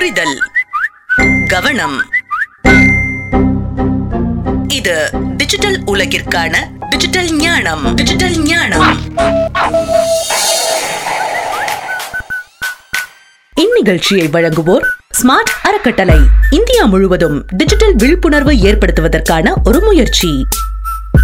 புரிதல். 0.00 0.38
கவனம். 1.48 2.04
இது 4.68 5.10
டிஜிட்டல் 5.12 5.84
உலகிற்கான 5.84 6.56
டிஜிட்டல் 6.90 7.32
ஞானம். 7.32 7.94
டிஜிட்டல் 7.94 8.38
ஞானம். 8.38 8.98
இந்நிகழ்ச்சியை 13.56 14.28
வழங்குவோர் 14.28 14.84
ஸ்மார்ட் 15.22 15.52
அறக்கட்டளை. 15.62 16.18
இந்தியா 16.50 16.84
முழுவதும் 16.84 17.46
டிஜிட்டல் 17.52 17.94
விழிப்புணர்வு 17.96 18.52
ஏற்படுத்துவதற்கான 18.52 19.52
ஒரு 19.64 19.80
முயற்சி. 19.80 20.46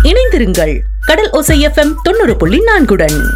இணைந்திருங்கள். 0.03 0.79
கடல் 1.07 1.31
ஓசை 1.31 1.69
எஃப்எம் 1.69 1.95
தொண்ணூறு 2.03 2.37
புள்ளி 2.37 2.61
நான்குடன். 2.61 3.27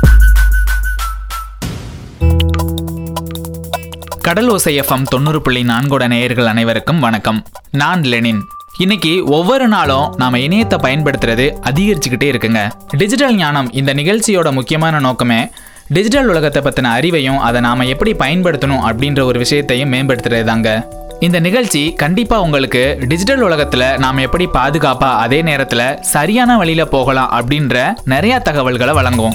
கடல் 4.30 4.48
ஓசை 4.48 4.80
எஃப்எம் 4.80 5.02
தொண்ணூறு 5.02 5.42
புள்ளி 5.42 5.62
நான்கோட 5.62 6.08
நேயர்கள் 6.08 6.46
அனைவருக்கும் 6.46 7.00
வணக்கம். 7.00 7.46
நான் 7.70 8.02
லெனின். 8.02 8.40
இன்னைக்கு 8.78 9.24
ஒவ்வொரு 9.24 9.68
நாளும் 9.68 10.14
நாம 10.16 10.38
இணையத்தை 10.38 10.76
பயன்படுத்துறது 10.82 11.56
அதிகரிச்சுக்கிட்டே 11.70 12.28
இருக்குங்க. 12.32 12.70
டிஜிட்டல் 12.90 13.36
ஞானம் 13.36 13.72
இந்த 13.72 13.94
நிகழ்ச்சியோட 13.94 14.52
முக்கியமான 14.52 14.98
நோக்கமே 14.98 15.50
டிஜிட்டல் 15.88 16.26
உலகத்தை 16.26 16.62
பற்றின 16.62 16.92
அறிவையும் 16.98 17.36
அதை 17.36 17.60
நாம 17.60 17.86
எப்படி 17.86 18.12
பயன்படுத்தணும் 18.12 18.84
அப்படின்ற 18.90 19.22
ஒரு 19.22 19.38
விஷயத்தையும் 19.38 19.92
மேம்படுத்துறது 19.92 20.44
தாங்க 20.44 20.88
இந்த 21.20 21.40
நிகழ்ச்சி 21.40 21.92
கண்டிப்பாக 21.92 22.42
உங்களுக்கு 22.42 22.98
டிஜிட்டல் 23.08 23.40
உலகத்தில் 23.40 23.98
நாம் 23.98 24.16
எப்படி 24.16 24.46
பாதுகாப்பாக 24.46 25.20
அதே 25.20 25.42
நேரத்தில் 25.42 25.98
சரியான 26.00 26.56
வழியில் 26.56 26.88
போகலாம் 26.88 27.30
அப்படின்ற 27.30 27.92
நிறையா 28.06 28.42
தகவல்களை 28.42 28.94
வழங்குவோம். 28.94 29.34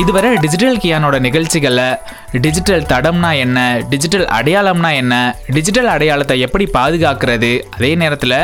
இதுவரை 0.00 0.36
டிஜிட்டல் 0.36 0.76
கியானோட 0.76 1.18
நிகழ்ச்சிகளில் 1.18 1.98
டிஜிட்டல் 2.44 2.82
தடம்னா 2.82 3.38
என்ன 3.38 3.58
டிஜிட்டல் 3.88 4.24
அடையாளம்னா 4.24 4.90
என்ன 4.94 5.14
டிஜிட்டல் 5.46 5.86
அடையாளத்தை 5.86 6.40
எப்படி 6.40 6.64
பாதுகாக்கிறது 6.74 7.50
அதே 7.70 7.94
நேரத்தில் 7.94 8.34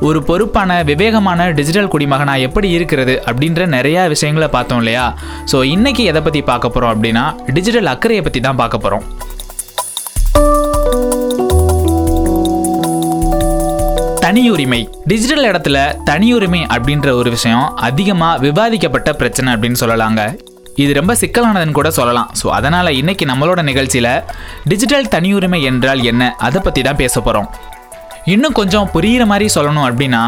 ஒரு 0.00 0.22
பொறுப்பான 0.22 0.82
விவேகமான 0.82 1.50
டிஜிட்டல் 1.50 1.88
குடிமகனா 1.88 2.40
எப்படி 2.40 2.70
இருக்கிறது 2.70 3.22
அப்படின்ற 3.26 3.66
நிறையா 3.66 4.08
விஷயங்களை 4.08 4.48
பார்த்தோம் 4.48 4.78
இல்லையா? 4.78 5.06
ஸோ 5.52 5.58
இன்றைக்கி 5.74 6.04
எதை 6.04 6.22
பற்றி 6.22 6.42
பார்க்க 6.42 6.68
போகிறோம் 6.68 6.94
அப்படின்னா 6.94 7.24
டிஜிட்டல் 7.46 7.86
அக்கறையை 7.86 8.22
பற்றி 8.22 8.40
தான் 8.40 8.56
பார்க்க 8.56 8.78
போகிறோம் 8.78 9.04
தனியுரிமை. 14.24 14.80
டிஜிட்டல் 15.06 15.46
இடத்துல 15.52 15.78
தனியுரிமை 16.10 16.62
அப்படின்ற 16.74 17.10
ஒரு 17.10 17.30
விஷயம் 17.30 17.74
அதிகமாக 17.74 18.38
விவாதிக்கப்பட்ட 18.38 19.12
பிரச்சனை 19.12 19.54
அப்படின்னு 19.54 19.80
சொல்லலாங்க. 19.80 20.22
இது 20.76 20.92
ரொம்ப 20.94 21.14
சிக்கலானதுன்னு 21.14 21.72
கூட 21.72 21.90
சொல்லலாம். 21.90 22.30
ஸோ 22.42 22.46
அதனால் 22.46 22.86
இன்னைக்கு 22.86 23.24
நம்மளோட 23.26 23.62
நிகழ்ச்சியில் 23.62 24.22
டிஜிட்டல் 24.64 25.08
தனியுரிமை 25.14 25.62
என்றால் 25.62 26.02
என்ன? 26.02 26.34
அதை 26.38 26.60
பற்றி 26.64 26.82
தான் 26.82 26.96
பேச 26.96 27.20
போகிறோம் 27.20 27.48
இன்னும் 28.24 28.52
கொஞ்சம் 28.52 28.88
புரிகிற 28.92 29.26
மாதிரி 29.26 29.48
சொல்லணும் 29.54 29.86
அப்படின்னா 29.88 30.22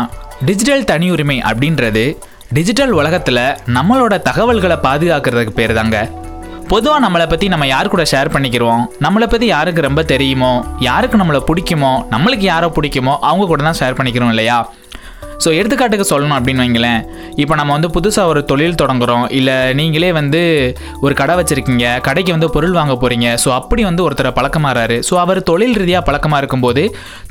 டிஜிட்டல் 0.44 0.84
தனியுரிமை 0.84 1.38
அப்படின்றது 1.50 2.04
டிஜிட்டல் 2.52 2.90
உலகத்தில் 2.90 3.44
நம்மளோட 3.76 4.22
தகவல்களை 4.22 4.76
பாதுகாக்கிறதுக்கு 4.76 5.58
பேர் 5.60 5.72
தாங்க. 5.72 6.10
பொதுவாக 6.68 7.06
நம்மளை 7.06 7.26
பற்றி 7.28 7.48
நம்ம 7.48 7.66
யார் 7.66 7.88
கூட 7.88 8.02
ஷேர் 8.02 8.34
பண்ணிக்கிறோம்? 8.34 8.82
நம்மளை 9.00 9.26
பற்றி 9.26 9.46
யாருக்கு 9.46 9.80
ரொம்ப 9.80 10.02
தெரியுமோ? 10.02 10.64
யாருக்கு 10.80 11.16
நம்மளை 11.16 11.40
பிடிக்குமோ? 11.48 11.92
நம்மளுக்கு 12.10 12.46
யாரோ 12.52 12.72
பிடிக்குமோ? 12.76 13.18
அவங்க 13.20 13.46
கூட 13.46 13.62
தான் 13.62 13.80
ஷேர் 13.80 13.96
பண்ணிக்கிறோம் 13.98 14.28
இல்லையா? 14.28 14.70
ஸோ 15.42 15.48
எடுத்துக்காட்டுக்கு 15.58 16.06
சொல்லணும் 16.12 16.36
அப்படின்னு 16.38 16.62
வைங்களேன். 16.64 17.00
இப்போ 17.42 17.54
நம்ம 17.60 17.72
வந்து 17.76 17.90
புதுசாக 17.96 18.32
ஒரு 18.32 18.40
தொழில் 18.50 18.78
தொடங்குறோம். 18.82 19.26
இல்லை 19.38 19.56
நீங்களே 19.80 20.10
வந்து 20.20 20.42
ஒரு 21.04 21.14
கடை 21.20 21.36
வச்சுருக்கீங்க. 21.40 21.86
கடைக்கு 22.08 22.32
வந்து 22.36 22.50
பொருள் 22.56 22.76
வாங்க 22.78 22.96
போகிறீங்க 23.02 23.28
ஸோ 23.44 23.50
அப்படி 23.60 23.84
வந்து 23.90 24.04
ஒருத்தரை 24.06 24.32
பழக்கமாறாரு. 24.38 24.98
ஸோ 25.10 25.16
அவர் 25.24 25.40
தொழில் 25.50 25.76
ரீதியாக 25.82 26.04
பழக்கமாக 26.10 26.42
இருக்கும்போது 26.42 26.84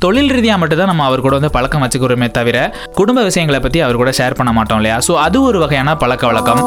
தொழில் 0.06 0.32
ரீதியாக 0.36 0.60
மட்டும்தான் 0.62 0.92
நம்ம 0.92 1.06
அவர் 1.10 1.24
கூட 1.26 1.34
வந்து 1.40 1.54
பழக்கம் 1.58 1.84
வச்சுக்கிறோமே 1.86 2.30
தவிர 2.40 2.58
குடும்ப 3.00 3.22
விஷயங்களை 3.30 3.60
பற்றி 3.66 3.80
அவர் 3.86 4.00
கூட 4.02 4.12
ஷேர் 4.20 4.38
பண்ண 4.40 4.52
மாட்டோம் 4.58 4.80
இல்லையா? 4.82 4.98
ஸோ 5.08 5.14
அது 5.26 5.40
ஒரு 5.50 5.60
வகையான 5.64 5.96
பழக்க 6.04 6.24
வழக்கம். 6.32 6.62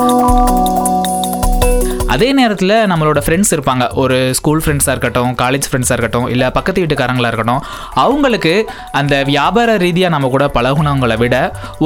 அதே 2.18 2.28
நேரத்தில் 2.38 2.72
நம்மளோட 2.92 3.20
ஃப்ரெண்ட்ஸ் 3.24 3.52
இருப்பாங்க. 3.56 3.84
ஒரு 4.02 4.16
ஸ்கூல் 4.38 4.62
ஃப்ரெண்ட்ஸாக 4.64 4.94
இருக்கட்டும் 4.94 5.34
காலேஜ் 5.42 5.66
ஃப்ரெண்ட்ஸாக 5.70 5.96
இருக்கட்டும் 5.96 6.28
இல்லை 6.34 6.48
பக்கத்து 6.56 6.80
வீட்டுக்காரங்களாக 6.84 7.30
இருக்கட்டும் 7.32 7.60
அவங்களுக்கு 8.04 8.54
அந்த 9.00 9.14
வியாபார 9.30 9.76
ரீதியாக 9.84 10.12
நம்ம 10.14 10.30
கூட 10.36 10.46
பழகுனவங்களை 10.56 11.18
விட 11.24 11.36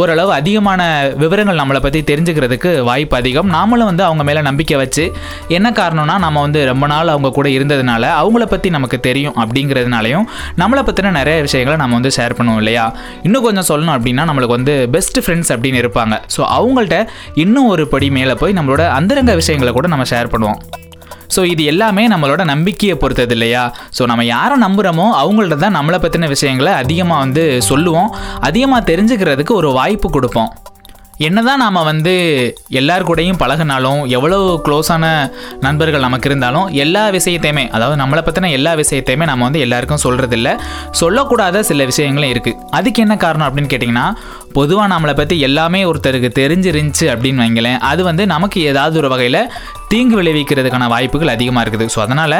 ஓரளவு 0.01 0.31
அதிகமான 0.37 0.81
விவரங்கள் 1.23 1.59
நம்மளை 1.61 1.79
பற்றி 1.85 2.01
தெரிஞ்சுக்கிறதுக்கு 2.11 2.71
வாய்ப்பு 2.89 3.17
அதிகம். 3.19 3.49
நாமளும் 3.55 3.89
வந்து 3.91 4.05
அவங்க 4.09 4.25
மேலே 4.29 4.43
நம்பிக்கை 4.49 4.77
வச்சு 4.83 5.05
என்ன 5.57 5.71
காரணம்னா 5.81 6.15
நம்ம 6.25 6.43
வந்து 6.45 6.61
ரொம்ப 6.71 6.87
நாள் 6.93 7.11
அவங்க 7.15 7.31
கூட 7.39 7.49
இருந்ததுனால 7.57 8.03
அவங்கள 8.21 8.47
பற்றி 8.53 8.71
நமக்கு 8.77 8.99
தெரியும் 9.09 9.35
அப்படிங்கிறதுனாலையும் 9.43 10.25
நம்மளை 10.61 10.85
பற்றின 10.91 11.13
நிறைய 11.19 11.41
விஷயங்களை 11.49 11.77
நம்ம 11.83 11.99
வந்து 11.99 12.13
ஷேர் 12.19 12.37
பண்ணுவோம் 12.39 12.61
இல்லையா? 12.63 12.85
இன்னும் 13.27 13.45
கொஞ்சம் 13.49 13.69
சொல்லணும் 13.71 13.95
அப்படின்னா 13.97 14.29
நம்மளுக்கு 14.31 14.57
வந்து 14.59 14.77
பெஸ்ட் 14.95 15.21
ஃப்ரெண்ட்ஸ் 15.25 15.53
அப்படின்னு 15.55 15.83
இருப்பாங்க. 15.83 16.15
ஸோ 16.37 16.41
அவங்கள்ட்ட 16.59 17.03
இன்னும் 17.45 17.69
ஒரு 17.75 17.85
படி 17.95 18.09
மேலே 18.19 18.37
போய் 18.43 18.57
நம்மளோட 18.61 18.85
அந்தரங்க 19.01 19.37
விஷயங்களை 19.43 19.73
கூட 19.79 19.87
நம்ம 19.87 20.07
ஷேர் 20.11 20.19
பண்ணுவோம். 20.27 20.61
ஸோ 21.35 21.43
இது 21.45 21.63
எல்லாமே 21.63 22.07
நம்மளோட 22.07 22.43
நம்பிக்கையை 22.43 22.97
பொறுத்தது 22.97 23.31
இல்லையா? 23.31 23.73
ஸோ 23.97 24.05
நம்ம 24.05 24.25
யாரை 24.25 24.59
நம்புகிறோமோ 24.59 25.05
அவங்கள்ட்ட 25.21 25.55
தான் 25.55 25.75
நம்மளை 25.75 25.99
பற்றின 26.01 26.27
விஷயங்களை 26.27 26.73
அதிகமாக 26.73 27.19
வந்து 27.19 27.61
சொல்லுவோம். 27.61 28.15
அதிகமாக 28.39 28.93
தெரிஞ்சுக்கிறதுக்கு 28.93 29.51
ஒரு 29.51 29.71
வாய்ப்பு 29.71 30.09
கொடுப்போம். 30.09 30.53
என்னதான் 31.19 31.61
நாம் 31.63 31.87
வந்து 31.89 32.13
எல்லார் 32.79 33.05
கூடயும் 33.07 33.39
பழகினாலும் 33.41 33.99
எவ்வளோ 34.17 34.37
க்ளோஸான 34.65 35.05
நண்பர்கள் 35.65 36.05
நமக்கு 36.05 36.29
இருந்தாலும் 36.29 36.67
எல்லா 36.83 37.03
விஷயத்தையுமே 37.17 37.65
அதாவது 37.75 38.01
நம்மளை 38.01 38.21
பற்றின 38.27 38.51
எல்லா 38.57 38.71
விஷயத்தையுமே 38.81 39.25
நம்ம 39.31 39.45
வந்து 39.47 39.63
எல்லாருக்கும் 39.65 40.03
சொல்கிறதில்ல 40.05 40.51
சொல்லக்கூடாத 41.01 41.59
சில 41.69 41.85
விஷயங்களும் 41.91 42.31
இருக்குது 42.33 42.57
அதுக்கு 42.79 43.03
என்ன 43.05 43.17
காரணம் 43.25 43.47
அப்படின்னு 43.49 43.73
கேட்டிங்கன்னா 43.73 44.07
பொதுவாக 44.53 44.87
நம்மளை 44.93 45.13
பற்றி 45.19 45.35
எல்லாமே 45.47 45.81
ஒருத்தருக்கு 45.89 46.31
தெரிஞ்சிருந்துச்சு 46.39 47.05
அப்படின்னு 47.13 47.43
வைங்களேன் 47.43 47.79
அது 47.91 48.01
வந்து 48.09 48.25
நமக்கு 48.35 48.61
ஏதாவது 48.71 48.95
ஒரு 49.01 49.09
வகையில் 49.13 49.41
தீங்கு 49.91 50.15
விளைவிக்கிறதுக்கான 50.19 50.87
வாய்ப்புகள் 50.87 51.31
அதிகமாக 51.33 51.63
இருக்குது. 51.63 51.85
ஸோ 51.93 51.99
அதனால் 52.03 52.35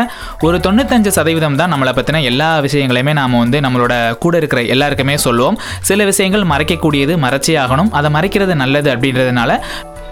ஒரு 0.47 0.57
தொண்ணூத்தஞ்சு 0.65 1.11
சதவீதம் 1.15 1.57
தான் 1.61 1.71
நம்மளை 1.73 1.93
பற்றின 1.97 2.21
எல்லா 2.29 2.49
விஷயங்களையுமே 2.65 3.13
நாம் 3.13 3.39
வந்து 3.43 3.57
நம்மளோட 3.65 3.93
கூட 4.23 4.37
இருக்கிற 4.37 4.61
எல்லாருக்குமே 4.75 5.17
சொல்லுவோம். 5.25 5.57
சில 5.89 6.05
விஷயங்கள் 6.11 6.45
மறைக்கக்கூடியது 6.51 7.15
மறைச்சே 7.25 7.55
ஆகணும். 7.63 7.89
அதை 7.99 8.11
மறைக்கிறது 8.17 8.55
நல்லது 8.71 8.89
அப்படின்றதுனால 8.95 9.51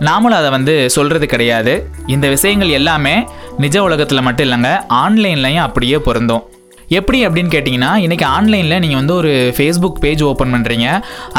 நாமளும் 0.08 0.40
அதை 0.42 0.50
வந்து 0.56 0.74
சொல்கிறது 0.94 1.26
கிடையாது. 1.32 1.74
இந்த 2.14 2.26
விஷயங்கள் 2.36 2.78
எல்லாமே 2.78 3.16
நிஜ 3.64 3.78
உலகத்தில் 3.88 4.26
மட்டும் 4.28 4.46
இல்லைங்க 4.48 4.70
ஆன்லைன்லையும் 5.04 5.66
அப்படியே 5.66 5.98
பொருந்தும். 6.06 6.46
எப்படி 6.98 7.18
அப்படின்னு 7.26 7.52
கேட்டிங்கன்னா 7.54 7.90
இன்றைக்கி 8.04 8.26
ஆன்லைனில் 8.36 8.80
நீங்கள் 8.84 9.00
வந்து 9.00 9.14
ஒரு 9.18 9.32
ஃபேஸ்புக் 9.58 10.00
பேஜ் 10.04 10.22
ஓப்பன் 10.30 10.54
பண்ணுறீங்க 10.56 10.88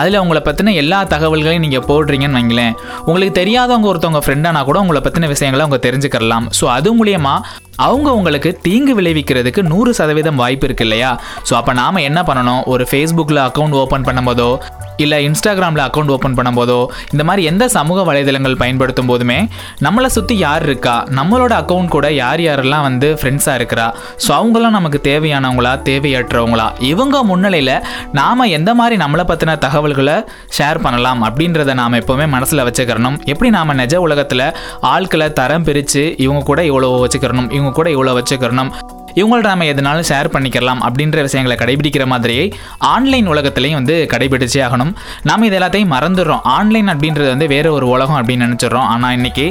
அதில் 0.01 0.19
உங்களை 0.23 0.41
பற்றின 0.49 0.75
எல்லா 0.83 0.99
தகவல்களையும் 1.15 1.65
நீங்கள் 1.67 1.87
போடுறீங்கன்னு 1.89 2.39
வைங்களேன். 2.39 2.77
உங்களுக்கு 3.09 3.35
தெரியாதவங்க 3.41 3.89
ஒருத்தவங்க 3.93 4.23
ஃப்ரெண்டானா 4.27 4.63
கூட 4.69 4.79
உங்களை 4.85 5.03
பற்றின 5.07 5.31
விஷயங்களை 5.35 5.65
அவங்க 5.67 5.81
தெரிஞ்சுக்கலாம் 5.87 6.47
ஸோ 6.61 6.67
அது 6.77 6.93
மூலியமாக 7.01 7.41
அவங்க 7.79 8.09
உங்களுக்கு 8.15 8.51
தீங்கு 8.63 8.95
விளைவிக்கிறதுக்கு 9.01 9.63
நூறு 9.63 9.95
சதவீதம் 9.95 10.41
வாய்ப்பு 10.43 10.67
இருக்கு 10.67 10.85
இல்லையா? 10.85 11.11
ஸோ 11.49 11.53
அப்போ 11.55 11.73
நாம் 11.73 12.05
என்ன 12.09 12.23
பண்ணணும்? 12.23 12.63
ஒரு 12.73 12.87
ஃபேஸ்புக்கில் 12.91 13.43
அக்கௌண்ட் 13.49 13.77
ஓப்பன் 13.83 14.07
பண்ணும்போதோ 14.09 14.59
இல்லை 14.97 15.19
இன்ஸ்டாகிராமில் 15.27 15.83
அக்கௌண்ட் 15.85 16.11
ஓப்பன் 16.15 16.35
பண்ணும்போதோ 16.39 16.87
இந்த 17.13 17.25
மாதிரி 17.25 17.43
எந்த 17.51 17.69
சமூக 17.69 18.03
வலைதளங்கள் 18.09 18.57
பயன்படுத்தும் 18.63 19.07
போதுமே 19.07 19.49
நம்மளை 19.87 20.07
சுற்றி 20.07 20.37
யார் 20.39 20.63
இருக்கா? 20.63 21.07
நம்மளோட 21.19 21.53
அக்கௌண்ட் 21.63 21.89
கூட 21.89 22.13
யார் 22.13 22.41
யாரெல்லாம் 22.41 22.85
வந்து 22.89 23.09
ஃப்ரெண்ட்ஸாக 23.21 23.59
இருக்கிறா? 23.61 23.87
ஸோ 24.25 24.31
அவங்களாம் 24.39 24.77
நமக்கு 24.79 25.01
தேவையானவங்களா? 25.09 25.73
தேவையற்றவங்களா? 25.89 26.67
இவங்க 26.79 27.23
முன்னிலையில் 27.31 27.75
நாம் 28.13 28.45
எந்த 28.59 28.75
மாதிரி 28.75 28.97
நம்மளை 29.05 29.27
பற்றின 29.31 29.59
தகவல்களை 29.59 30.17
ஷேர் 30.59 30.79
பண்ணலாம் 30.79 31.25
அப்படின்றத 31.29 31.75
நாம் 31.75 31.93
எப்போவுமே 31.93 32.29
மனசில் 32.29 32.65
வச்சுக்கிறணும். 32.69 33.19
எப்படி 33.25 33.51
நாம் 33.51 33.75
நிஜ 33.83 34.01
உலகத்தில் 34.01 34.47
ஆட்களை 34.81 35.33
தரம் 35.33 35.63
பிரித்து 35.63 36.17
இவங்க 36.19 36.43
கூட 36.43 36.63
இவ்வளோ 36.63 36.93
வச்சுக்கிறணும்? 37.07 37.51
இவங்க 37.61 37.75
கூட 37.81 37.91
இவ்வளோ 37.97 38.17
வச்சுக்கிறணும். 38.21 38.73
இவங்கள்ட்ட 39.21 39.49
நம்ம 39.53 39.67
எதனாலும் 39.71 40.07
ஷேர் 40.09 40.29
பண்ணிக்கலாம் 40.35 40.81
அப்படின்ற 40.87 41.21
விஷயங்களை 41.27 41.55
கடைபிடிக்கிற 41.61 42.05
மாதிரியே 42.13 42.45
ஆன்லைன் 42.91 43.29
உலகத்துலையும் 43.33 43.79
வந்து 43.79 43.97
கடைபிடிச்சே 44.13 44.61
ஆகணும். 44.67 44.93
நாம் 45.29 45.47
இது 45.47 45.57
எல்லாத்தையும் 45.59 45.93
மறந்துடுறோம். 45.95 46.45
ஆன்லைன் 46.57 46.91
அப்படின்றது 46.93 47.31
வந்து 47.33 47.49
வேற 47.55 47.67
ஒரு 47.77 47.87
உலகம் 47.95 48.19
அப்படின்னு 48.21 48.47
நினச்சிடுறோம். 48.47 48.89
ஆனால் 48.95 49.17
இன்னைக்கு 49.19 49.47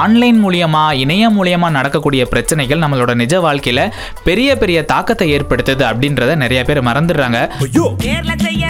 ஆன்லைன் 0.00 0.38
மூலியமாக 0.44 1.00
இணையம் 1.04 1.36
மூலியமாக 1.38 1.76
நடக்கக்கூடிய 1.78 2.24
பிரச்சனைகள் 2.34 2.82
நம்மளோட 2.84 3.14
நிஜ 3.22 3.40
வாழ்க்கையில் 3.46 3.84
பெரிய 4.28 4.58
பெரிய 4.62 4.84
தாக்கத்தை 4.92 5.28
ஏற்படுத்துது 5.38 5.86
அப்படின்றத 5.90 6.36
நிறைய 6.44 6.62
பேர் 6.70 6.86
மறந்துடுறாங்க. 6.90 7.40
நேர்ல 8.06 8.36
செய்ய 8.46 8.68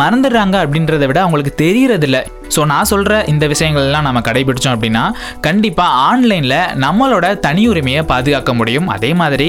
மறந்துடுறாங்க 0.00 0.56
அப்படின்றத 0.64 1.06
விட 1.10 1.20
அவங்களுக்கு 1.24 1.52
தெரியறதில்ல. 1.64 2.18
ஸோ 2.54 2.64
நான் 2.72 2.88
சொல்கிற 2.90 3.12
இந்த 3.32 3.44
விஷயங்கள்லாம் 3.46 4.06
நம்ம 4.08 4.20
கடைபிடிச்சோம் 4.20 4.74
அப்படின்னா 4.76 5.04
கண்டிப்பாக 5.46 5.98
ஆன்லைனில் 6.10 6.58
நம்மளோட 6.84 7.26
தனி 7.46 7.62
உரிமையை 7.68 8.02
பாதுகாக்க 8.12 8.54
முடியும். 8.54 8.88
அதே 8.88 9.12
மாதிரி 9.22 9.48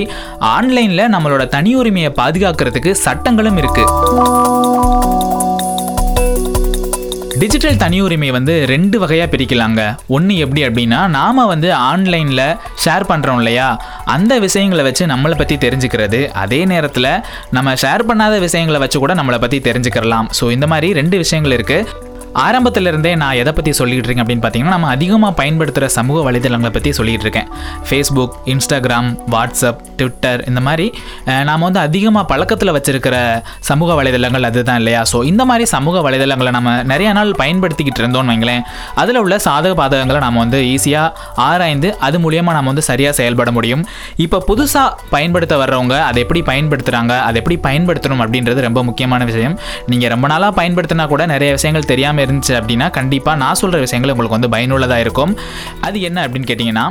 ஆன்லைனில் 0.56 1.12
நம்மளோட 1.16 1.46
தனி 1.56 1.74
உரிமையை 1.76 2.12
பாதுகாக்கிறதுக்கு 2.22 2.94
சட்டங்களும் 3.06 3.60
இருக்குது 3.64 5.36
டிஜிட்டல் 7.42 7.80
தனி 7.82 7.98
உரிமை 8.02 8.28
வந்து 8.36 8.54
ரெண்டு 8.72 8.98
வகையாக 9.02 9.28
பிரிக்கலாங்க. 9.32 9.82
ஒன்று 10.16 10.38
எப்படி 10.44 10.62
அப்படின்னா 10.68 11.00
நாம் 11.16 11.42
வந்து 11.52 11.70
ஆன்லைனில் 11.90 12.44
ஷேர் 12.84 13.06
பண்ணுறோம் 13.10 13.40
இல்லையா? 13.42 13.68
அந்த 14.16 14.34
விஷயங்களை 14.46 14.84
வச்சு 14.88 15.06
நம்மளை 15.14 15.36
பற்றி 15.38 15.56
தெரிஞ்சுக்கிறது. 15.66 16.22
அதே 16.44 16.62
நேரத்தில் 16.72 17.10
நம்ம 17.58 17.74
ஷேர் 17.84 18.08
பண்ணாத 18.10 18.40
விஷயங்களை 18.48 18.80
வச்சு 18.86 19.00
கூட 19.00 19.16
நம்மளை 19.22 19.40
பற்றி 19.46 19.60
தெரிஞ்சுக்கிறலாம். 19.70 20.30
ஸோ 20.40 20.52
இந்த 20.58 20.68
மாதிரி 20.74 20.90
ரெண்டு 21.00 21.18
விஷயங்கள் 21.24 21.56
இருக்குது 21.58 22.06
ஆரம்பத்திலிருந்தே 22.46 23.12
நான் 23.16 23.38
எதை 23.42 23.52
பற்றி 23.54 23.72
சொல்லிகிட்டு 23.78 24.08
இருக்கேன் 24.08 24.24
அப்படின்னு 24.24 24.44
பார்த்தீங்கன்னா 24.44 24.74
நம்ம 24.76 24.90
அதிகமாக 24.96 25.34
பயன்படுத்துகிற 25.40 25.88
சமூக 25.96 26.18
வலைதளங்களை 26.28 26.72
பற்றி 26.76 26.92
சொல்லிகிட்டு 26.98 27.26
இருக்கேன் 27.28 27.48
ஃபேஸ்புக் 27.88 28.36
இன்ஸ்டாகிராம் 28.54 29.10
வாட்ஸ்அப் 29.34 29.80
ட்விட்டர் 30.00 30.42
இந்த 30.50 30.62
மாதிரி 30.62 30.86
நாம் 31.50 31.60
வந்து 31.60 31.80
அதிகமாக 31.80 32.26
பழக்கத்தில் 32.32 32.74
வச்சிருக்கிற 32.76 33.16
சமூக 33.70 33.94
வலைதளங்கள் 34.00 34.46
அதுதான் 34.50 34.80
இல்லையா? 34.82 35.02
ஸோ 35.12 35.24
இந்த 35.24 35.46
மாதிரி 35.46 35.66
சமூக 35.74 36.02
வலைதளங்களை 36.08 36.52
நம்ம 36.58 36.74
நிறைய 36.84 37.14
நாள் 37.14 37.32
பயன்படுத்திக்கிட்டு 37.42 38.04
இருந்தோம்னு 38.04 38.32
வைங்களேன் 38.34 38.62
அதில் 38.96 39.20
உள்ள 39.24 39.38
சாதக 39.48 39.74
பாதகங்களை 39.82 40.20
நம்ம 40.26 40.40
வந்து 40.40 40.60
ஈஸியாக 40.74 41.34
ஆராய்ந்து 41.48 41.98
அது 42.08 42.20
மூலியமாக 42.20 42.56
நம்ம 42.58 42.70
வந்து 42.74 42.86
சரியாக 42.92 43.16
செயல்பட 43.22 43.52
முடியும். 43.58 43.84
இப்போ 44.26 44.44
புதுசாக 44.48 44.90
பயன்படுத்த 45.16 45.58
வர்றவங்க 45.64 45.96
அதை 46.10 46.22
எப்படி 46.26 46.44
பயன்படுத்துகிறாங்க 46.52 47.14
அதை 47.28 47.38
எப்படி 47.42 47.60
பயன்படுத்தணும் 47.68 48.24
அப்படின்றது 48.26 48.68
ரொம்ப 48.68 48.84
முக்கியமான 48.84 49.26
விஷயம். 49.32 49.58
நீங்கள் 49.88 50.14
ரொம்ப 50.16 50.28
நாளாக 50.28 50.54
பயன்படுத்தினா 50.62 51.08
கூட 51.16 51.26
நிறைய 51.26 51.52
விஷயங்கள் 51.60 51.90
தெரியாமல் 51.94 52.26
இருந்துச்சு 52.28 52.54
அப்படின்னா 52.60 52.90
கண்டிப்பாக 52.92 53.38
நான் 53.38 53.60
சொல்கிற 53.64 53.80
விஷயங்கள் 53.82 54.12
உங்களுக்கு 54.12 54.40
வந்து 54.40 54.54
பயனுள்ளதாக 54.56 55.06
இருக்கும். 55.06 55.36
அது 55.82 56.02
என்ன 56.02 56.28
அப்படின்னு 56.28 56.50
கேட்டிங்கன்னா 56.52 56.88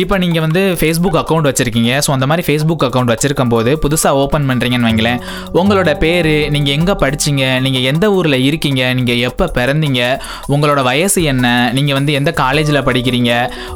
இப்போ 0.00 0.16
நீங்கள் 0.20 0.42
வந்து 0.44 0.60
ஃபேஸ்புக் 0.80 1.16
அக்கௌண்ட் 1.20 1.46
வச்சுருக்கீங்க. 1.48 1.90
ஸோ 2.04 2.10
அந்த 2.14 2.26
மாதிரி 2.28 2.42
ஃபேஸ்புக் 2.46 2.84
அக்கௌண்ட் 2.86 3.10
வச்சுருக்கும் 3.12 3.50
போது 3.54 3.70
புதுசாக 3.82 4.20
ஓப்பன் 4.20 4.46
பண்ணுறீங்கன்னு 4.50 4.86
வைங்களேன். 4.88 5.18
உங்களோட 5.60 5.90
பேர் 6.04 6.28
நீங்கள் 6.54 6.74
எங்கே 6.76 6.94
படிச்சீங்க 7.02 7.42
நீங்கள் 7.64 7.84
எந்த 7.90 8.06
ஊரில் 8.18 8.36
இருக்கீங்க 8.48 8.82
நீங்கள் 8.98 9.20
எப்போ 9.28 9.46
பிறந்தீங்க 9.58 10.00
உங்களோட 10.54 10.82
வயசு 10.88 11.22
என்ன 11.32 11.50
நீங்கள் 11.78 11.96
வந்து 11.98 12.14
எந்த 12.20 12.32
காலேஜில் 12.40 12.80
படிக்கிறீங்க 12.86 13.32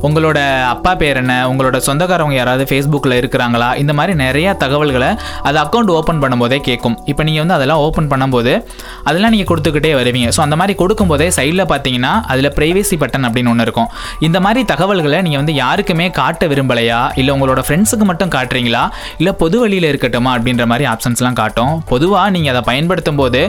உங்களோட 0.08 0.38
அப்பா 0.74 0.94
பேர் 1.02 1.20
என்ன 1.22 1.36
உங்களோட 1.50 1.80
சொந்தக்காரவங்க 1.88 2.38
யாராவது 2.40 2.66
ஃபேஸ்புக்கில் 2.70 3.16
இருக்கிறாங்களா 3.20 3.68
இந்த 3.82 3.94
மாதிரி 3.98 4.14
நிறையா 4.24 4.54
தகவல்களை 4.64 5.10
அது 5.50 5.60
அக்கௌண்ட் 5.64 5.92
ஓப்பன் 5.98 6.22
பண்ணும்போதே 6.24 6.60
கேட்கும். 6.70 6.96
இப்போ 7.12 7.28
நீங்கள் 7.30 7.44
வந்து 7.46 7.56
அதெல்லாம் 7.58 7.84
ஓப்பன் 7.88 8.10
பண்ணும்போது 8.14 8.54
அதெல்லாம் 9.08 9.34
நீங்கள் 9.36 9.50
கொடுத்துக்கிட்டே 9.52 9.92
வருவீங்க. 10.00 10.30
ஸோ 10.38 10.42
அந்த 10.46 10.58
மாதிரி 10.62 10.76
கொடுக்கும்போதே 10.84 11.28
சைடில் 11.40 11.66
பார்த்தீங்கன்னா 11.74 12.14
அதில் 12.32 12.52
ப்ரைவேசி 12.58 12.98
பட்டன் 13.04 13.28
அப்படின்னு 13.30 13.54
ஒன்று 13.54 13.68
இருக்கும். 13.68 13.90
இந்த 14.28 14.40
மாதிரி 14.48 14.62
தகவல்களை 14.74 15.20
நீங்கள் 15.28 15.42
வந்து 15.44 15.56
யாருக்குமே 15.62 16.04
காட்ட 16.18 16.46
விரும்பலையா? 16.52 17.00
இல்லை 17.20 17.30
உங்களோட 17.36 17.60
ஃப்ரெண்ட்ஸுக்கு 17.66 18.06
மட்டும் 18.10 18.32
காட்டுறீங்களா? 18.36 18.82
இல்லை 19.20 19.32
பொது 19.42 19.56
வழியில் 19.62 19.88
இருக்கட்டுமா 19.90 20.30
அப்படின்ற 20.36 20.66
மாதிரி 20.70 20.86
ஆப்ஷன்ஸ்லாம் 20.92 21.38
காட்டும். 21.40 21.72
பொதுவாக 21.92 22.28
நீங்கள் 22.36 22.52
அதை 22.54 22.62
பயன்படுத்தும் 22.70 23.20
போது 23.20 23.40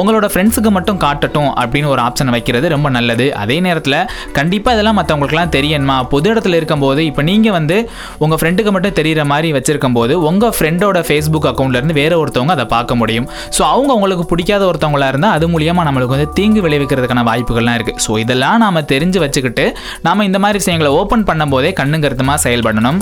உங்களோட 0.00 0.28
ஃப்ரெண்ட்ஸுக்கு 0.32 0.72
மட்டும் 0.76 1.00
காட்டட்டும் 1.06 1.50
அப்படின்னு 1.62 1.90
ஒரு 1.94 2.02
ஆப்ஷன் 2.06 2.32
வைக்கிறது 2.36 2.66
ரொம்ப 2.74 2.90
நல்லது. 2.96 3.26
அதே 3.42 3.58
நேரத்தில் 3.66 3.98
கண்டிப்பாக 4.38 4.76
இதெல்லாம் 4.76 4.98
மற்றவங்களுக்குலாம் 5.00 5.52
தெரியணுமா 5.56 5.98
பொது 6.14 6.28
இடத்துல 6.32 6.58
இருக்கும்போது 6.60 7.00
இப்போ 7.10 7.24
நீங்கள் 7.30 7.56
வந்து 7.58 7.78
உங்கள் 8.24 8.40
ஃப்ரெண்டுக்கு 8.40 8.74
மட்டும் 8.76 8.96
தெரிகிற 9.00 9.24
மாதிரி 9.32 9.50
வச்சிருக்கும் 9.58 9.96
போது 9.98 10.14
உங்கள் 10.30 10.54
ஃப்ரெண்டோட 10.58 11.00
ஃபேஸ்புக் 11.08 11.48
அக்கௌண்ட்லேருந்து 11.52 11.98
வேற 12.00 12.12
ஒருத்தவங்க 12.22 12.54
அதை 12.58 12.66
பார்க்க 12.74 13.00
முடியும். 13.02 13.28
ஸோ 13.56 13.62
அவங்க 13.72 13.90
உங்களுக்கு 13.98 14.24
பிடிக்காத 14.32 14.62
ஒருத்தவங்களா 14.70 15.08
இருந்தால் 15.12 15.34
அது 15.36 15.48
மூலியமாக 15.54 15.86
நம்மளுக்கு 15.88 16.14
வந்து 16.16 16.28
தீங்கு 16.38 16.60
விளைவிக்கிறதுக்கான 16.66 17.24
வாய்ப்புகள்லாம் 17.30 17.76
இருக்குது 17.78 18.02
ஸோ 18.04 18.18
இதெல்லாம் 18.24 18.58
நாம் 18.64 18.80
தெரிஞ்சு 18.92 19.18
வச்சுக்கிட்டு 19.24 19.64
நாம் 20.06 20.24
இந்த 20.28 20.38
மாதிரி 20.44 20.60
விஷயங்களை 20.62 20.90
ஓப்பன் 21.00 21.24
பண்ணும்போதே 21.28 21.70
திருத்தமாக 22.06 22.40
கருத்துமாக 22.40 22.42
செயல்படணும். 22.46 23.00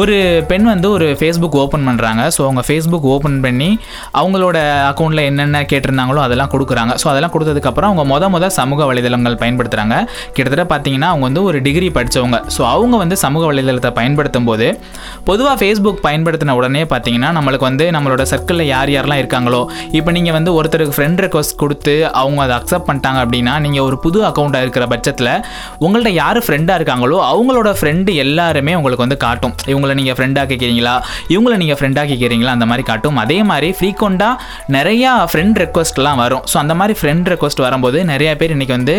ஒரு 0.00 0.14
பெண் 0.50 0.66
வந்து 0.70 0.88
ஒரு 0.96 1.06
ஃபேஸ்புக் 1.20 1.56
ஓப்பன் 1.62 1.82
பண்ணுறாங்க 1.88 2.22
ஸோ 2.34 2.40
அவங்க 2.44 2.62
ஃபேஸ்புக் 2.66 3.06
ஓப்பன் 3.14 3.36
பண்ணி 3.44 3.66
அவங்களோட 4.20 4.58
அக்கௌண்ட்டில் 4.90 5.22
என்னென்ன 5.30 5.58
கேட்டிருந்தாங்களோ 5.70 6.20
அதெல்லாம் 6.26 6.50
கொடுக்குறாங்க. 6.54 6.92
ஸோ 7.02 7.06
அதெல்லாம் 7.10 7.32
கொடுத்ததுக்கப்புறம் 7.34 7.88
அவங்க 7.90 8.04
மொத 8.12 8.28
மொதல் 8.34 8.54
சமூக 8.58 8.86
வலைதளங்கள் 8.90 9.36
பயன்படுத்துகிறாங்க 9.42 9.96
கிட்டத்தட்ட 10.36 10.64
பார்த்தீங்கன்னா 10.70 11.08
அவங்க 11.12 11.24
வந்து 11.28 11.42
ஒரு 11.48 11.58
டிகிரி 11.66 11.88
படித்தவங்க 11.96 12.38
ஸோ 12.56 12.62
அவங்க 12.70 12.94
வந்து 13.02 13.18
சமூக 13.24 13.44
வலைதளத்தை 13.50 13.90
பயன்படுத்தும் 13.98 14.48
போது 14.50 14.68
பொதுவாக 15.24 15.56
ஃபேஸ்புக் 15.62 16.00
பயன்படுத்தின 16.06 16.54
உடனே 16.60 16.84
பார்த்தீங்கன்னா 16.94 17.30
நம்மளுக்கு 17.38 17.66
வந்து 17.70 17.86
நம்மளோட 17.96 18.24
சர்க்கிளில் 18.32 18.70
யார் 18.74 18.92
யாரெல்லாம் 18.94 19.22
இருக்காங்களோ 19.24 19.60
இப்போ 20.00 20.10
நீங்கள் 20.18 20.36
வந்து 20.38 20.52
ஒருத்தருக்கு 20.60 20.96
ஃப்ரெண்ட் 20.98 21.22
ரெக்வஸ்ட் 21.26 21.56
கொடுத்து 21.64 21.96
அவங்க 22.22 22.42
அதை 22.46 22.56
அக்செப்ட் 22.60 22.88
பண்ணிட்டாங்க 22.88 23.20
அப்படின்னா 23.26 23.56
நீங்கள் 23.66 23.86
ஒரு 23.90 23.98
புது 24.06 24.20
அக்கௌண்ட்டாக 24.30 24.66
இருக்கிற 24.68 24.86
பட்சத்தில் 24.94 25.32
உங்கள்கிட்ட 25.84 26.14
யார் 26.22 26.42
ஃப்ரெண்டாக 26.46 26.80
இருக்காங்களோ 26.80 27.20
அவங்களோட 27.30 27.70
ஃப்ரெண்டு 27.80 28.10
எல்லாருமே 28.26 28.74
உங்களுக்கு 28.80 29.06
வந்து 29.08 29.20
காட்டும். 29.28 29.54
இவங்க 29.72 29.80
இவங்களை 29.82 29.94
நீங்கள் 30.00 30.16
ஃப்ரெண்டாக 30.18 30.46
கேட்குறீங்களா 30.50 30.92
இவங்களை 31.34 31.56
நீங்கள் 31.62 31.78
ஃப்ரெண்டாக 31.78 32.06
கேட்குறீங்களா 32.10 32.52
அந்த 32.56 32.66
மாதிரி 32.70 32.84
காட்டும். 32.90 33.16
அதே 33.22 33.38
மாதிரி 33.50 33.68
ஃப்ரீக்வெண்ட்டாக 33.78 34.34
நிறையா 34.76 35.12
ஃப்ரெண்ட் 35.32 35.58
ரெக்வஸ்ட்லாம் 35.62 36.20
வரும். 36.22 36.44
ஸோ 36.50 36.56
அந்த 36.62 36.74
மாதிரி 36.80 36.94
ஃப்ரெண்ட் 37.00 37.30
ரெக்வஸ்ட் 37.32 37.64
வரும்போது 37.66 37.98
நிறைய 38.12 38.30
பேர் 38.42 38.54
இன்றைக்கி 38.56 38.74
வந்து 38.78 38.94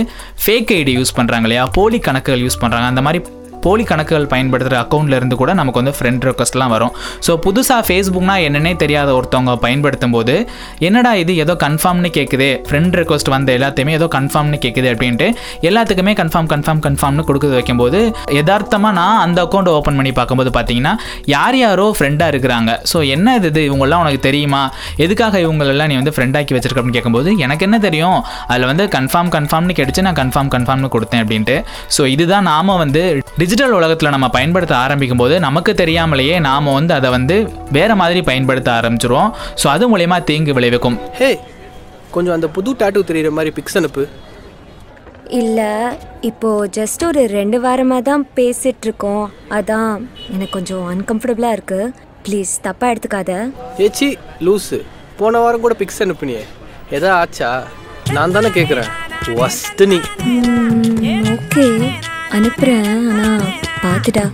ஃபேக் 0.46 0.74
ஐடி 0.80 0.96
யூஸ் 1.00 1.16
பண்ணுறாங்க 1.20 1.48
இல்லையா? 1.50 1.66
போலி 1.78 2.00
கணக்குகள் 2.10 2.44
யூஸ் 2.48 2.62
பண்ணுறாங்க 2.64 2.90
அந்த 2.94 3.04
மாதிரி 3.08 3.22
போலி 3.66 3.86
கணக்குகள் 3.92 4.28
பயன்படுத்துகிற 4.34 4.78
அக்கௌண்ட்ல 4.84 5.18
இருந்து 5.20 5.38
கூட 5.42 5.54
நமக்கு 5.60 5.82
வந்து 5.82 5.94
ஃப்ரெண்ட் 5.98 6.26
ரெக்வஸ்ட்லாம் 6.30 6.74
வரும். 6.76 6.94
ஸோ 7.28 7.34
புதுசாக 7.46 7.82
ஃபேஸ்புக்னா 7.88 8.36
என்னன்னே 8.48 8.74
தெரியாத 8.84 9.10
ஒருத்தவங்க 9.20 9.56
பயன்படுத்தும் 9.66 10.16
போது 10.16 10.36
என்னடா 10.88 11.14
இது 11.24 11.36
ஏதோ 11.46 11.56
கன்ஃபார்ம்னு 11.66 12.12
கேட்குது 12.20 12.50
ஃப்ரெண்ட் 12.70 12.98
ரெக்வஸ்ட் 13.02 13.32
வந்த 13.36 13.52
எல்லாத்தையுமே 13.60 13.96
ஏதோ 14.00 14.10
கன்ஃபார்ம்னு 14.18 14.60
கேட்குது 14.66 14.90
அப்படின்ட்டு 14.94 15.30
எல்லாத்துக்குமே 15.70 16.16
கன்ஃபார்ம் 16.22 16.50
கன்ஃபார்ம் 16.54 16.84
கன்ஃபார்ம்னு 16.88 17.28
கொடுக்குறது 17.30 17.58
வைக்கும்போது 17.60 18.02
யதார்த்தமாக 18.40 18.94
நான் 19.00 19.22
அந்த 19.26 19.40
அக்கௌண்ட் 19.48 19.72
ஓப்பன் 19.78 19.98
பண்ணி 20.00 20.14
பார்க்கும்போது 20.20 20.52
பார்த்தீங்கன்னா 20.58 20.94
யார் 21.36 21.58
யாரோ 21.64 21.88
ஃப்ரெண்டாக 21.98 22.32
இருக்கிறாங்க. 22.34 22.72
ஸோ 22.92 22.98
என்ன 23.16 23.36
இது 23.40 23.50
இது? 23.54 23.62
இவங்கெல்லாம் 23.70 24.02
உனக்கு 24.04 24.20
தெரியுமா? 24.28 24.62
எதுக்காக 25.06 25.40
இவங்களெல்லாம் 25.46 25.90
நீ 25.92 25.96
வந்து 26.00 26.14
ஃப்ரெண்டாக்கி 26.16 26.54
வச்சிருக்க 26.56 26.80
அப்படின்னு 26.82 26.98
கேட்கும்போது 26.98 27.30
எனக்கு 27.46 27.66
என்ன 27.68 27.78
தெரியும்? 27.86 28.18
அதில் 28.52 28.68
வந்து 28.72 28.86
கன்ஃபார்ம் 28.96 29.30
கன்ஃபார்ம்னு 29.36 29.76
கேட்டுச்சு 29.78 30.06
நான் 30.08 30.18
கன்ஃபார்ம் 30.22 30.50
கன்ஃபார்ம்னு 30.56 30.90
கொடுத்தேன் 30.96 31.22
அப்படின்ட்டு. 31.24 31.58
ஸோ 31.98 32.02
இதுதான் 32.14 32.48
நாம 32.52 32.78
வந்து 32.84 33.02
டிஜிட்டல் 33.42 33.53
உலகத்தில் 33.62 34.14
நம்ம 34.14 34.28
பயன்படுத்த 34.36 34.74
ஆரம்பிக்கும் 34.84 35.22
போது 35.22 35.36
நமக்கு 35.46 35.72
தெரியாமலேயே 35.82 36.36
நாம் 36.50 36.70
வந்து 36.78 36.94
அதை 36.98 37.10
வந்து 37.16 37.36
வேறு 37.78 37.96
மாதிரி 38.02 38.22
பயன்படுத்த 38.30 38.70
ஆரம்பிச்சிருவோம். 38.80 39.32
ஸோ 39.62 39.68
அது 39.76 39.84
மூலயமா 39.92 40.18
தீங்கு 40.30 40.54
விளைவிக்கும். 40.58 40.98
ஹே 41.20 41.30
கொஞ்சம் 42.16 42.36
அந்த 42.36 42.48
புது 42.56 42.72
டாட்டூ 42.82 43.02
தெரியுற 43.10 43.30
மாதிரி 43.38 43.54
பிக்ஸ் 43.58 43.78
அனுப்பு. 43.80 44.06
இல்லை 45.42 45.70
இப்போ 46.30 46.50
ஜஸ்ட் 46.78 47.04
ஒரு 47.10 47.22
ரெண்டு 47.38 47.60
வாரமாக 47.66 48.02
தான் 48.10 48.24
பேசிட்டு 48.40 48.86
இருக்கோம் 48.88 49.26
அதான் 49.58 49.94
எனக்கு 50.34 50.56
கொஞ்சம் 50.58 50.86
அன்கம்ஃபர்டபுளாக 50.94 51.58
இருக்கு. 51.58 51.82
ப்ளீஸ் 52.26 52.52
தப்பாக 52.68 52.94
எடுத்துக்காத. 52.94 53.32
ஏச்சி 53.86 54.10
லூஸு 54.48 54.80
போன 55.22 55.40
வாரம் 55.46 55.66
கூட 55.66 55.76
பிக்ஸ் 55.80 56.04
அனுப்புனியே. 56.06 56.44
எதா 56.98 57.12
ஆச்சா? 57.22 57.52
நான் 58.18 58.36
தானே 58.38 58.52
கேட்குறேன் 58.60 58.90
ஒஸ்ட்டு 59.46 59.88
நீ. 59.92 60.00
ஓகே 61.34 61.66
அனுப்புகிறேன் 62.38 62.88
ஆனால் 63.12 63.44
பார்த்துடா. 63.84 64.26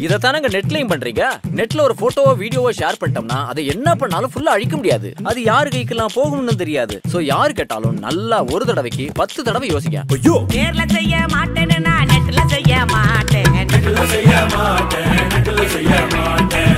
இதைத்தானங்க 0.00 0.48
நெட்லயும் 0.48 0.90
பண்றீங்க? 0.90 1.22
நெட்ல 1.54 1.82
ஒரு 1.82 1.94
போட்டோவோ 1.94 2.32
வீடியோவோ 2.36 2.70
ஷேர் 2.78 2.98
பண்ணிட்டோம்னா 3.00 3.38
அதை 3.46 3.66
என்ன 3.66 3.94
பண்ணாலும் 3.94 4.32
ஃபுல்லா 4.32 4.54
அழிக்க 4.56 4.76
முடியாது. 4.76 5.08
அது 5.24 5.42
யாரு 5.42 5.70
கைக்கெல்லாம் 5.70 6.14
போகும்னு 6.14 6.54
தெரியாது. 6.56 6.96
சோ 7.12 7.20
யாரு 7.26 7.52
கேட்டாலும் 7.52 7.98
நல்லா 8.00 8.38
ஒரு 8.52 8.64
தடவைக்கு 8.64 9.06
பத்து 9.14 9.40
தடவை 9.42 9.68
யோசிக்க 9.68 10.04
ஐயோ! 10.16 10.36
நேர்ல 10.54 10.84
செய்ய 10.94 11.14
மாட்டேன்னு 11.34 11.78
நான் 11.88 12.08
நெட்ல 12.12 12.40
செய்ய 12.54 12.72
மாட்டேன். 12.94 13.50
நெட்ல 13.72 14.06
செய்ய 14.06 14.32
மாட்டேன் 14.56 15.12
நெட்ல 15.34 15.66
செய்ய 15.74 15.92
மாட்டேன். 16.16 16.74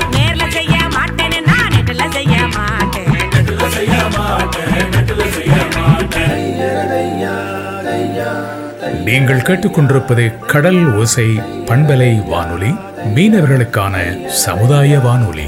நீங்கள் 9.12 9.40
கேட்டுக்கொண்டிருப்பது 9.46 10.46
கடல் 10.46 10.94
ஓசை 10.94 11.26
பண்பலை 11.68 12.28
வானொலி 12.28 12.70
மீனவர்களுக்கான 13.14 13.94
சமுதாய 14.26 14.98
வானொலி. 14.98 15.46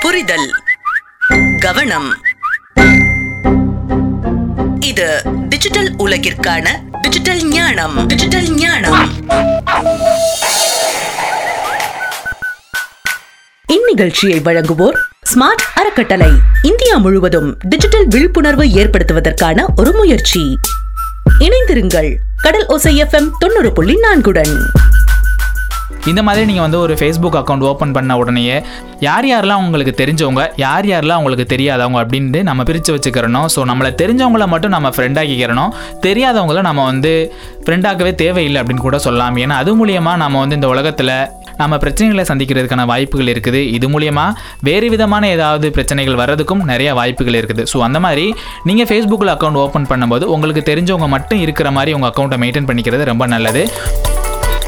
புரிதல் 0.00 0.48
கவனம். 1.60 2.08
இது 4.80 5.08
டிஜிட்டல் 5.48 5.94
உலகிற்கான 5.98 6.66
டிஜிட்டல் 7.02 7.44
ஞானம் 7.44 8.06
டிஜிட்டல் 8.06 8.50
ஞானம். 8.50 9.00
இந்நிகழ்ச்சியை 13.76 14.40
வழங்குவோர் 14.48 15.00
ஸ்மார்ட் 15.30 15.64
அறக்கட்டளை. 15.74 16.30
இந்தியா 16.62 16.96
முழுவதும் 16.96 17.56
டிஜிட்டல் 17.64 18.06
விழிப்புணர்வு 18.08 18.64
ஏற்படுத்துவதற்கான 18.64 19.64
ஒரு 19.76 19.92
முயற்சி. 19.92 20.58
இணைந்திருங்கள். 21.38 22.16
கடல் 22.36 22.66
ஒசை 22.66 23.04
எஃப்எம் 23.04 23.30
தொண்ணூறு 23.38 23.72
புள்ளி 23.72 23.96
நான்குடன். 23.96 24.58
இந்த 26.10 26.20
மாதிரி 26.26 26.44
நீங்கள் 26.48 26.64
வந்து 26.64 26.78
ஒரு 26.84 26.94
ஃபேஸ்புக் 27.00 27.36
அக்கௌண்ட் 27.40 27.64
ஓப்பன் 27.68 27.92
பண்ண 27.96 28.12
உடனேயே 28.20 28.56
யார் 29.06 29.26
யாரெல்லாம் 29.30 29.60
உங்களுக்கு 29.64 29.92
தெரிஞ்சவங்க 30.00 30.42
யார் 30.62 30.86
யாரெல்லாம் 30.90 31.20
உங்களுக்கு 31.22 31.44
தெரியாதவங்க 31.52 31.98
அப்படின்ட்டு 32.02 32.40
நம்ம 32.48 32.64
பிரித்து 32.68 32.90
வச்சுக்கிறணும். 32.94 33.46
ஸோ 33.54 33.60
நம்மளை 33.70 33.90
தெரிஞ்சவங்கள 34.00 34.46
மட்டும் 34.54 34.74
நம்ம 34.76 34.88
ஃப்ரெண்டாக்கிக்கிறணும் 34.96 35.70
தெரியாதவங்கள 36.06 36.62
நம்ம 36.68 36.84
வந்து 36.90 37.12
ஃப்ரெண்டாகவே 37.66 38.12
தேவையில்லை 38.22 38.60
அப்படின்னு 38.62 38.86
கூட 38.88 38.98
சொல்லலாம். 39.06 39.38
ஏன்னா 39.44 39.56
அது 39.62 39.72
மூலியமாக 39.80 40.20
நம்ம 40.24 40.40
வந்து 40.44 40.58
இந்த 40.60 40.70
உலகத்தில் 40.74 41.14
நம்ம 41.60 41.76
பிரச்சனைகளை 41.84 42.24
சந்திக்கிறதுக்கான 42.30 42.86
வாய்ப்புகள் 42.92 43.30
இருக்குது. 43.34 43.60
இது 43.76 43.88
மூலியமாக 43.94 44.36
வேறு 44.68 44.86
விதமான 44.94 45.28
ஏதாவது 45.36 45.68
பிரச்சனைகள் 45.76 46.20
வர்றதுக்கும் 46.22 46.64
நிறைய 46.72 46.90
வாய்ப்புகள் 47.00 47.38
இருக்குது. 47.42 47.64
ஸோ 47.72 47.78
அந்த 47.88 48.00
மாதிரி 48.06 48.26
நீங்கள் 48.70 48.88
ஃபேஸ்புக்கில் 48.90 49.34
அக்கௌண்ட் 49.36 49.60
ஓப்பன் 49.66 49.88
பண்ணும்போது 49.92 50.26
உங்களுக்கு 50.36 50.64
தெரிஞ்சவங்க 50.70 51.08
மட்டும் 51.16 51.42
இருக்கிற 51.46 51.70
மாதிரி 51.78 51.94
உங்கள் 51.98 52.12
அக்கௌண்ட்டை 52.12 52.40
மெயின்டைன் 52.44 52.68
பண்ணிக்கிறது 52.70 53.10
ரொம்ப 53.12 53.26
நல்லது. 53.34 53.64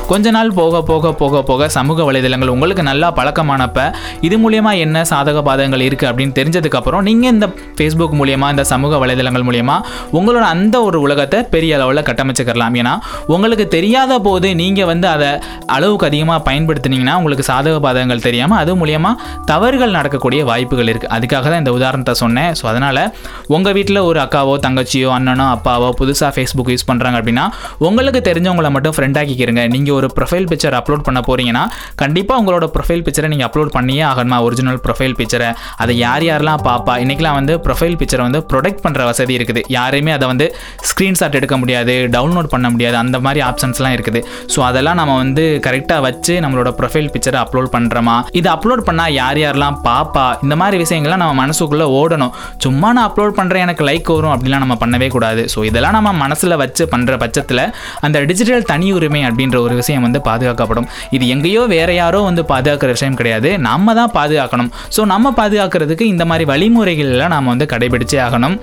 கொஞ்ச 0.08 0.30
நாள் 0.30 0.52
போக 0.52 0.82
போக 0.82 1.12
போக 1.12 1.42
போக 1.42 1.68
சமூக 1.68 2.04
வலைதளங்கள் 2.04 2.48
உங்களுக்கு 2.48 2.82
நல்லா 2.82 3.12
பழக்கமானப்ப 3.16 3.92
இது 4.20 4.38
மூலியமாக 4.38 4.76
என்ன 4.76 5.04
சாதக 5.04 5.38
பாதகங்கள் 5.42 5.80
இருக்குது 5.80 6.08
அப்படின்னு 6.10 6.34
தெரிஞ்சதுக்கப்புறம் 6.34 7.02
நீங்கள் 7.02 7.32
இந்த 7.32 7.46
ஃபேஸ்புக் 7.78 8.16
மூலயமா 8.20 8.50
இந்த 8.50 8.64
சமூக 8.64 8.98
வலைதளங்கள் 8.98 9.42
மூலியமாக 9.42 9.82
உங்களோட 10.12 10.40
அந்த 10.40 10.82
ஒரு 10.82 11.00
உலகத்தை 11.00 11.42
பெரிய 11.42 11.76
அளவில் 11.76 12.02
கட்டமைச்சுக்கலாம் 12.02 12.74
ஏன்னா 12.74 12.98
உங்களுக்கு 13.26 13.68
தெரியாத 13.68 14.18
போது 14.18 14.54
நீங்கள் 14.54 14.84
வந்து 14.84 15.08
அதை 15.08 15.30
அளவுக்கு 15.66 16.06
அதிகமாக 16.06 16.50
பயன்படுத்தினீங்கன்னா 16.50 17.14
உங்களுக்கு 17.14 17.52
சாதக 17.52 17.78
பாதகங்கள் 17.80 18.20
தெரியாமல் 18.20 18.58
அது 18.58 18.76
மூலியமாக 18.76 19.14
தவறுகள் 19.46 19.90
நடக்கக்கூடிய 19.90 20.44
வாய்ப்புகள் 20.44 20.86
இருக்குது 20.86 21.12
அதுக்காக 21.18 21.42
தான் 21.42 21.58
இந்த 21.58 21.72
உதாரணத்தை 21.72 22.14
சொன்னேன். 22.14 22.52
ஸோ 22.52 22.66
அதனால் 22.66 23.02
உங்கள் 23.46 23.72
வீட்டில் 23.72 23.96
ஒரு 23.96 24.20
அக்காவோ 24.20 24.56
தங்கச்சியோ 24.56 25.08
அண்ணனோ 25.08 25.48
அப்பாவோ 25.50 25.90
புதுசாக 25.98 26.32
ஃபேஸ்புக் 26.36 26.70
யூஸ் 26.70 26.88
பண்ணுறாங்க 26.88 27.18
அப்படின்னா 27.18 27.46
உங்களுக்கு 27.78 28.32
தெரிஞ்சவங்களை 28.32 28.70
மட்டும் 28.70 28.92
ஃப்ரெண்ட் 28.92 29.62
நீங்கள் 29.68 29.93
நீங்கள் 29.94 30.00
ஒரு 30.00 30.08
ப்ரொஃபைல் 30.18 30.46
பிக்சர் 30.50 30.74
அப்லோட் 30.78 31.04
பண்ண 31.06 31.20
போகிறீங்கன்னா 31.28 31.64
கண்டிப்பாக 32.02 32.40
உங்களோட 32.40 32.64
ப்ரொஃபைல் 32.74 33.02
பிக்சரை 33.06 33.28
நீங்கள் 33.32 33.48
அப்லோட் 33.48 33.70
பண்ணியே 33.76 34.02
ஆகணுமா? 34.10 34.36
ஒரிஜினல் 34.46 34.80
ப்ரொஃபைல் 34.86 35.14
பிக்சரை 35.20 35.48
அதை 35.82 35.94
யார் 36.04 36.24
யாரெல்லாம் 36.28 36.62
பார்ப்பா 36.68 36.94
இன்றைக்கெலாம் 37.04 37.36
வந்து 37.40 37.54
ப்ரொஃபைல் 37.66 37.96
பிக்சரை 38.00 38.22
வந்து 38.28 38.40
ப்ரொடெக்ட் 38.50 38.82
பண்ணுற 38.84 39.02
வசதி 39.10 39.32
இருக்குது. 39.38 39.62
யாரையுமே 39.76 40.12
அதை 40.16 40.26
வந்து 40.32 40.46
ஸ்க்ரீன்ஷாட் 40.90 41.38
எடுக்க 41.40 41.56
முடியாது 41.62 41.94
டவுன்லோட் 42.16 42.50
பண்ண 42.54 42.66
முடியாது 42.74 42.98
அந்த 43.02 43.18
மாதிரி 43.26 43.42
ஆப்ஷன்ஸ்லாம் 43.50 43.94
இருக்குது. 43.96 44.22
ஸோ 44.54 44.60
அதெல்லாம் 44.70 44.98
நம்ம 45.00 45.16
வந்து 45.22 45.44
கரெக்டாக 45.66 46.00
வச்சு 46.08 46.34
நம்மளோட 46.46 46.72
ப்ரொஃபைல் 46.80 47.10
பிக்சரை 47.16 47.40
அப்லோட் 47.44 47.70
பண்ணுறோமா 47.76 48.16
இதை 48.40 48.50
அப்லோட் 48.56 48.84
பண்ணால் 48.88 49.14
யார் 49.20 49.40
யாரெல்லாம் 49.44 49.78
பார்ப்பா 49.88 50.26
இந்த 50.46 50.56
மாதிரி 50.62 50.78
விஷயங்கள்லாம் 50.84 51.22
நம்ம 51.24 51.36
மனசுக்குள்ளே 51.42 51.88
ஓடணும். 52.00 52.34
சும்மா 52.66 52.90
நான் 52.96 53.08
அப்லோட் 53.10 53.36
பண்ணுறேன் 53.40 53.64
எனக்கு 53.66 53.84
லைக் 53.90 54.10
வரும் 54.16 54.34
அப்படிலாம் 54.36 54.64
நம்ம 54.66 54.78
பண்ணவே 54.84 55.10
கூடாது. 55.16 55.44
ஸோ 55.54 55.58
இதெல்லாம் 55.70 55.96
நம்ம 55.98 56.12
மனசில் 56.24 56.58
வச்சு 56.64 56.82
பண்ணுற 56.94 57.12
பட்சத்தில் 57.24 57.64
அந்த 58.06 58.18
டிஜிட்டல் 58.30 58.68
தனி 58.72 58.88
உரிமை 58.98 59.20
அப்படின்ற 59.28 59.56
ஒரு 59.66 59.74
விஷயம் 59.84 60.06
வந்து 60.08 60.22
பாதுகாக்கப்படும். 60.30 60.90
இது 61.18 61.24
எங்கேயோ 61.36 61.64
வேற 61.76 61.90
யாரோ 62.02 62.20
வந்து 62.30 62.44
பாதுகாக்கிற 62.52 62.92
விஷயம் 62.98 63.18
கிடையாது. 63.22 63.50
நம்ம 63.70 63.94
தான் 64.00 64.14
பாதுகாக்கணும். 64.18 64.70
ஸோ 64.96 65.02
நம்ம 65.14 65.32
பாதுகாக்கிறதுக்கு 65.40 66.06
இந்த 66.14 66.26
மாதிரி 66.30 66.46
வழிமுறைகள் 66.52 67.12
எல்லாம் 67.16 67.34
நாம் 67.36 67.52
வந்து 67.54 67.68
கடைபிடிச்சே 67.74 68.20
ஆகணும். 68.28 68.56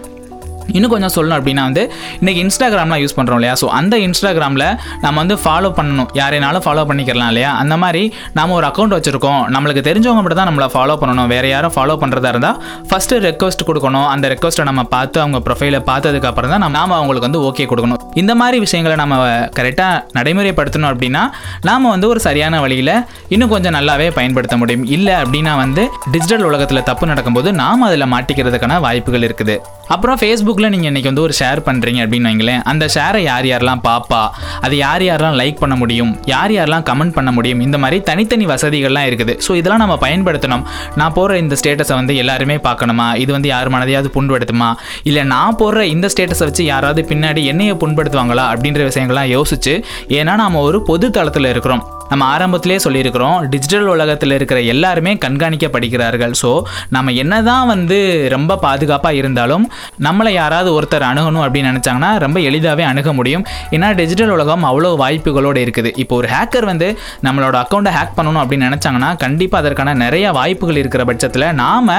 இன்னும் 0.77 0.93
கொஞ்சம் 0.95 1.13
சொல்லணும் 1.15 1.37
அப்படின்னா 1.39 1.63
வந்து 1.69 1.83
இன்றைக்கி 2.21 2.41
இன்ஸ்டாகிராம்லாம் 2.45 3.01
யூஸ் 3.03 3.15
பண்ணுறோம் 3.19 3.39
இல்லையா? 3.39 3.55
ஸோ 3.61 3.67
அந்த 3.79 3.95
இன்ஸ்டாகிராமில் 4.07 4.65
நம்ம 5.05 5.15
வந்து 5.23 5.37
ஃபாலோ 5.43 5.71
பண்ணணும். 5.79 6.09
யாரைனாலும் 6.19 6.63
ஃபாலோ 6.67 6.85
பண்ணிக்கலாம் 6.91 7.31
இல்லையா? 7.33 7.51
அந்த 7.63 7.75
மாதிரி 7.83 8.03
நம்ம 8.39 8.55
ஒரு 8.59 8.67
அக்கௌண்ட் 8.71 8.95
வச்சுருக்கோம். 8.97 9.41
நம்மளுக்கு 9.55 9.83
தெரிஞ்சவங்க 9.89 10.21
மட்டும் 10.23 10.41
தான் 10.41 10.49
நம்மளை 10.51 10.69
ஃபாலோ 10.75 10.95
பண்ணணும். 11.03 11.29
வேறு 11.33 11.49
யாரும் 11.53 11.75
ஃபாலோ 11.77 11.95
பண்ணுறதா 12.03 12.31
இருந்தால் 12.33 12.57
ஃபஸ்ட்டு 12.89 13.19
ரெக்வஸ்ட் 13.27 13.65
கொடுக்கணும். 13.69 14.07
அந்த 14.13 14.25
ரெக்வஸ்ட்டை 14.33 14.65
நம்ம 14.71 14.83
பார்த்து 14.95 15.17
அவங்க 15.23 15.41
ப்ரொஃபைலை 15.47 15.81
பார்த்ததுக்கப்புறம் 15.91 16.53
தான் 16.55 16.63
நம்ம 16.65 16.95
அவங்களுக்கு 16.99 17.27
வந்து 17.29 17.41
ஓகே 17.49 17.65
கொடுக்கணும். 17.71 17.99
இந்த 18.21 18.31
மாதிரி 18.41 18.59
விஷயங்களை 18.65 18.95
நம்ம 19.03 19.17
கரெக்டாக 19.59 19.99
நடைமுறைப்படுத்தணும் 20.17 20.91
அப்படின்னா 20.93 21.23
நாம் 21.69 21.91
வந்து 21.95 22.07
ஒரு 22.13 22.19
சரியான 22.27 22.59
வழியில் 22.65 22.95
இன்னும் 23.33 23.51
கொஞ்சம் 23.55 23.75
நல்லாவே 23.77 24.07
பயன்படுத்த 24.17 24.55
முடியும். 24.61 24.85
இல்லை 24.95 25.15
அப்படின்னா 25.23 25.53
வந்து 25.63 25.83
டிஜிட்டல் 26.15 26.47
உலகத்தில் 26.49 26.85
தப்பு 26.89 27.11
நடக்கும்போது 27.11 27.51
நாம் 27.61 27.85
அதில் 27.89 28.11
மாட்டிக்கிறதுக்கான 28.15 28.79
வாய்ப்புகள் 28.87 29.27
இருக்குது. 29.27 29.55
அப்புறம் 29.95 30.17
ஃபேஸ்புக் 30.19 30.60
ஃபேஸ்புக்கில் 30.61 30.75
நீங்கள் 30.75 30.91
இன்றைக்கி 30.91 31.09
வந்து 31.09 31.23
ஒரு 31.27 31.33
ஷேர் 31.39 31.59
பண்ணுறீங்க 31.67 31.99
அப்படின்னு 32.05 32.27
வைங்களேன். 32.29 32.61
அந்த 32.71 32.85
ஷேரை 32.95 33.21
யார் 33.29 33.45
யாரெல்லாம் 33.51 33.81
பார்ப்பா 33.87 34.21
அது 34.65 34.75
யார் 34.85 35.03
யாரெல்லாம் 35.07 35.37
லைக் 35.41 35.61
பண்ண 35.61 35.75
முடியும் 35.81 36.11
யார் 36.31 36.51
யாரெல்லாம் 36.55 36.85
கமெண்ட் 36.89 37.15
பண்ண 37.17 37.29
முடியும் 37.37 37.61
இந்த 37.67 37.77
மாதிரி 37.83 37.97
தனித்தனி 38.09 38.45
வசதிகள்லாம் 38.51 39.07
இருக்குது. 39.09 39.35
ஸோ 39.45 39.51
இதெல்லாம் 39.59 39.81
நம்ம 39.83 39.95
பயன்படுத்தணும். 40.05 40.65
நான் 41.01 41.15
போடுற 41.17 41.37
இந்த 41.43 41.57
ஸ்டேட்டஸை 41.61 41.95
வந்து 42.01 42.15
எல்லாருமே 42.23 42.57
பார்க்கணுமா? 42.67 43.07
இது 43.23 43.31
வந்து 43.37 43.51
யார் 43.53 43.73
மனதையாவது 43.75 44.11
புண்படுத்துமா? 44.17 44.69
இல்லை 45.11 45.23
நான் 45.33 45.57
போடுற 45.61 45.87
இந்த 45.95 46.09
ஸ்டேட்டஸை 46.15 46.47
வச்சு 46.49 46.65
யாராவது 46.73 47.03
பின்னாடி 47.13 47.43
என்னையை 47.53 47.77
புண்படுத்துவாங்களா? 47.85 48.45
அப்படின்ற 48.53 48.83
விஷயங்கள்லாம் 48.91 49.33
யோசிச்சு 49.37 49.75
ஏன்னா 50.19 50.35
நாம் 50.43 50.63
ஒரு 50.67 50.79
பொது 50.91 51.09
தளத்தில் 51.17 51.51
இருக்கிறோம். 51.53 51.83
நம்ம 52.11 52.23
ஆரம்பத்திலே 52.35 52.77
சொல்லியிருக்கிறோம் 52.85 53.37
டிஜிட்டல் 53.53 53.89
உலகத்தில் 53.95 54.35
இருக்கிற 54.37 54.59
எல்லாருமே 54.73 55.11
கண்காணிக்கப்படுகிறார்கள். 55.25 56.33
ஸோ 56.41 56.49
நம்ம 56.95 57.11
என்ன 57.23 57.35
தான் 57.49 57.65
வந்து 57.73 57.97
ரொம்ப 58.35 58.57
பாதுகாப்பாக 58.65 59.19
இருந்தாலும் 59.21 59.65
நம்மளை 60.07 60.31
யாராவது 60.39 60.69
ஒருத்தர் 60.77 61.05
அணுகணும் 61.11 61.43
அப்படின்னு 61.45 61.69
நினச்சாங்கன்னா 61.71 62.09
ரொம்ப 62.25 62.37
எளிதாகவே 62.49 62.85
அணுக 62.91 63.13
முடியும். 63.19 63.45
ஏன்னா 63.75 63.89
டிஜிட்டல் 64.01 64.33
உலகம் 64.35 64.65
அவ்வளோ 64.71 64.91
வாய்ப்புகளோடு 65.03 65.61
இருக்குது. 65.65 65.91
இப்போ 66.03 66.15
ஒரு 66.21 66.29
ஹேக்கர் 66.33 66.67
வந்து 66.71 66.89
நம்மளோட 67.27 67.55
அக்கௌண்ட்டை 67.63 67.93
ஹேக் 67.97 68.13
பண்ணணும் 68.19 68.41
அப்படின்னு 68.43 68.67
நினச்சாங்கன்னா 68.69 69.11
கண்டிப்பாக 69.23 69.61
அதற்கான 69.63 69.93
நிறைய 70.03 70.25
வாய்ப்புகள் 70.39 70.81
இருக்கிற 70.81 71.05
பட்சத்தில் 71.11 71.47
நாம் 71.61 71.89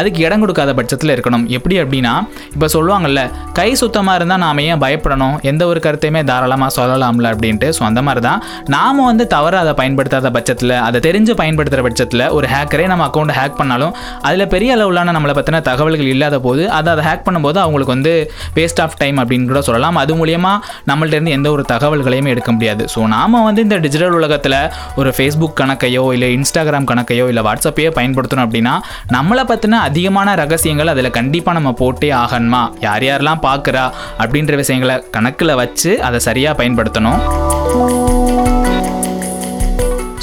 அதுக்கு 0.00 0.20
இடம் 0.26 0.42
கொடுக்காத 0.44 0.74
பட்சத்தில் 0.80 1.14
இருக்கணும். 1.16 1.46
எப்படி 1.58 1.78
அப்படின்னா 1.84 2.14
இப்போ 2.54 2.66
சொல்லுவாங்கல்ல 2.76 3.22
கை 3.60 3.68
சுத்தமாக 3.84 4.18
இருந்தால் 4.18 4.42
நாம 4.46 4.66
ஏன் 4.72 4.82
பயப்படணும்? 4.86 5.38
எந்த 5.52 5.62
ஒரு 5.70 5.80
கருத்தையுமே 5.86 6.24
தாராளமாக 6.32 6.70
சொல்லலாம்ல 6.80 7.32
அப்படின்ட்டு. 7.34 7.70
ஸோ 7.78 7.84
அந்த 7.90 8.02
மாதிரி 8.08 8.24
தான் 8.28 8.42
நாம் 8.76 9.06
வந்து 9.10 9.26
தவறாக 9.36 9.59
அதை 9.62 9.72
பயன்படுத்தாத 9.80 10.30
பட்சத்தில் 10.36 10.74
அதை 10.86 10.98
தெரிஞ்சு 11.08 11.32
பயன்படுத்துகிற 11.40 11.84
பட்சத்தில் 11.88 12.24
ஒரு 12.38 12.46
ஹேக்கரே 12.54 12.86
நம்ம 12.92 13.04
அக்கௌண்ட்டை 13.08 13.36
ஹேக் 13.40 13.58
பண்ணாலும் 13.60 13.94
அதில் 14.28 14.50
பெரிய 14.54 14.70
அளவிலான 14.76 15.14
நம்மளை 15.16 15.34
பற்றின 15.38 15.62
தகவல்கள் 15.70 16.10
இல்லாத 16.14 16.38
போது 16.46 16.62
அதை 16.78 16.88
அதை 16.94 17.04
ஹேக் 17.08 17.24
பண்ணும்போது 17.26 17.58
அவங்களுக்கு 17.64 17.94
வந்து 17.96 18.12
வேஸ்ட் 18.58 18.80
ஆஃப் 18.84 18.96
டைம் 19.02 19.18
அப்படின்னு 19.22 19.48
கூட 19.50 19.60
சொல்லலாம். 19.68 19.96
அது 20.02 20.12
மூலியமாக 20.20 20.58
நம்மள்டேருந்து 20.90 21.34
எந்த 21.38 21.48
ஒரு 21.56 21.64
தகவல்களையுமே 21.72 22.32
எடுக்க 22.34 22.50
முடியாது. 22.56 22.84
ஸோ 22.94 23.00
நாம் 23.14 23.36
வந்து 23.48 23.64
இந்த 23.66 23.78
டிஜிட்டல் 23.84 24.16
உலகத்தில் 24.20 24.58
ஒரு 25.00 25.10
ஃபேஸ்புக் 25.16 25.56
கணக்கையோ 25.60 26.04
இல்லை 26.16 26.28
இன்ஸ்டாகிராம் 26.38 26.88
கணக்கையோ 26.92 27.26
இல்லை 27.32 27.44
வாட்ஸ்அப்பையோ 27.48 27.92
பயன்படுத்தணும் 27.98 28.46
அப்படின்னா 28.46 28.74
நம்மளை 29.16 29.44
பற்றின 29.52 29.80
அதிகமான 29.88 30.34
ரகசியங்கள் 30.42 30.92
அதில் 30.94 31.16
கண்டிப்பாக 31.18 31.56
நம்ம 31.58 31.72
போட்டே 31.82 32.10
ஆகணுமா? 32.22 32.62
யார் 32.86 33.06
யாரெல்லாம் 33.08 33.44
பார்க்குறா 33.48 33.84
அப்படின்ற 34.24 34.54
விஷயங்களை 34.62 34.96
கணக்கில் 35.16 35.58
வச்சு 35.62 35.92
அதை 36.08 36.20
சரியாக 36.28 36.58
பயன்படுத்தணும். 36.62 38.19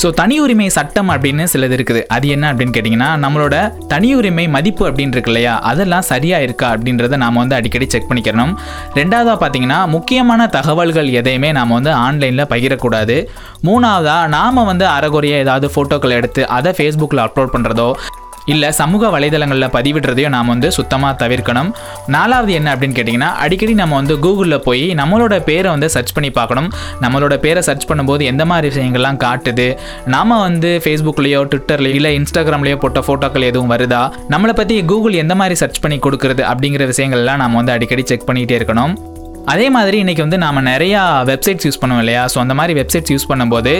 ஸோ 0.01 0.07
தனி 0.17 0.35
உரிமை 0.43 0.65
சட்டம் 0.75 1.09
அப்படின்னு 1.13 1.43
சிலது 1.51 1.75
இருக்குது. 1.77 2.01
அது 2.15 2.25
என்ன 2.33 2.45
அப்படின்னு 2.51 2.73
கேட்டிங்கன்னா 2.75 3.07
நம்மளோட 3.23 3.55
தனி 3.93 4.09
உரிமை 4.17 4.45
மதிப்பு 4.55 4.83
அப்படின்னு 4.89 5.15
இருக்கு 5.15 5.31
இல்லையா? 5.31 5.53
அதெல்லாம் 5.69 6.05
சரியாக 6.09 6.45
இருக்கா 6.47 6.67
அப்படின்றத 6.75 7.17
நாம் 7.23 7.39
வந்து 7.41 7.57
அடிக்கடி 7.59 7.87
செக் 7.93 8.07
பண்ணிக்கணும் 8.09 8.53
ரெண்டாவதாக 8.99 9.37
பார்த்தீங்கன்னா 9.43 9.79
முக்கியமான 9.95 10.47
தகவல்கள் 10.57 11.09
எதையுமே 11.21 11.51
நாம் 11.59 11.75
வந்து 11.77 11.91
ஆன்லைனில் 12.05 12.49
பகிரக்கூடாது. 12.53 13.17
மூணாவதாக 13.69 14.31
நாம் 14.37 14.67
வந்து 14.71 14.87
அறகுறையாக 14.97 15.45
ஏதாவது 15.47 15.69
ஃபோட்டோக்கள் 15.75 16.17
எடுத்து 16.19 16.43
அதை 16.59 16.73
ஃபேஸ்புக்கில் 16.79 17.25
அப்லோட் 17.27 17.53
பண்ணுறதோ 17.57 17.89
இல்லை 18.53 18.71
சமூக 18.71 19.19
வலைதளங்களில் 19.19 19.73
பதிவிடுறதையும் 19.75 20.29
நாம் 20.29 20.47
வந்து 20.47 20.71
சுத்தமாக 20.71 21.27
தவிர்க்கணும். 21.27 21.69
நாலாவது 22.07 22.53
என்ன 22.53 22.75
அப்படின்னு 22.75 22.97
கேட்டிங்கன்னா 22.99 23.31
அடிக்கடி 23.43 23.73
நம்ம 23.73 23.95
வந்து 23.95 24.17
கூகுளில் 24.17 24.57
போய் 24.57 24.93
நம்மளோட 24.95 25.43
பேரை 25.43 25.71
வந்து 25.71 25.89
சர்ச் 25.89 26.13
பண்ணி 26.13 26.31
பார்க்கணும். 26.31 26.69
நம்மளோட 27.01 27.37
பேரை 27.37 27.61
சர்ச் 27.61 27.87
பண்ணும்போது 27.91 28.21
எந்த 28.21 28.45
மாதிரி 28.45 28.75
விஷயங்கள்லாம் 28.75 29.21
காட்டுது? 29.25 29.77
நாம் 30.05 30.27
வந்து 30.27 30.81
ஃபேஸ்புக்லேயோ 30.83 31.41
ட்விட்டர்லையோ 31.53 31.97
இல்லை 31.99 32.19
இன்ஸ்டாகிராம்லேயோ 32.19 32.77
போட்ட 32.77 32.99
ஃபோட்டோக்கள் 32.99 33.49
எதுவும் 33.51 33.71
வருதா? 33.71 34.11
நம்மளை 34.29 34.53
பற்றி 34.53 34.83
கூகுள் 34.83 35.13
எந்த 35.13 35.35
மாதிரி 35.35 35.55
சர்ச் 35.55 35.79
பண்ணி 35.79 35.97
கொடுக்குறது 35.97 36.45
அப்படிங்கிற 36.53 36.93
விஷயங்கள்லாம் 36.93 37.35
நாம் 37.35 37.53
வந்து 37.53 37.71
அடிக்கடி 37.71 38.05
செக் 38.05 38.29
பண்ணிகிட்டே 38.29 38.59
இருக்கணும். 38.59 38.95
அதே 39.53 39.65
மாதிரி 39.75 39.97
இன்றைக்கி 40.03 40.21
வந்து 40.25 40.37
நாம் 40.43 40.57
நிறையா 40.69 41.01
வெப்சைட்ஸ் 41.29 41.65
யூஸ் 41.67 41.79
பண்ணுவோம் 41.81 42.01
இல்லையா? 42.03 42.23
ஸோ 42.33 42.37
அந்த 42.43 42.53
மாதிரி 42.59 42.73
வெப்சைட்ஸ் 42.79 43.11
யூஸ் 43.13 43.27
பண்ணும்போது 43.31 43.73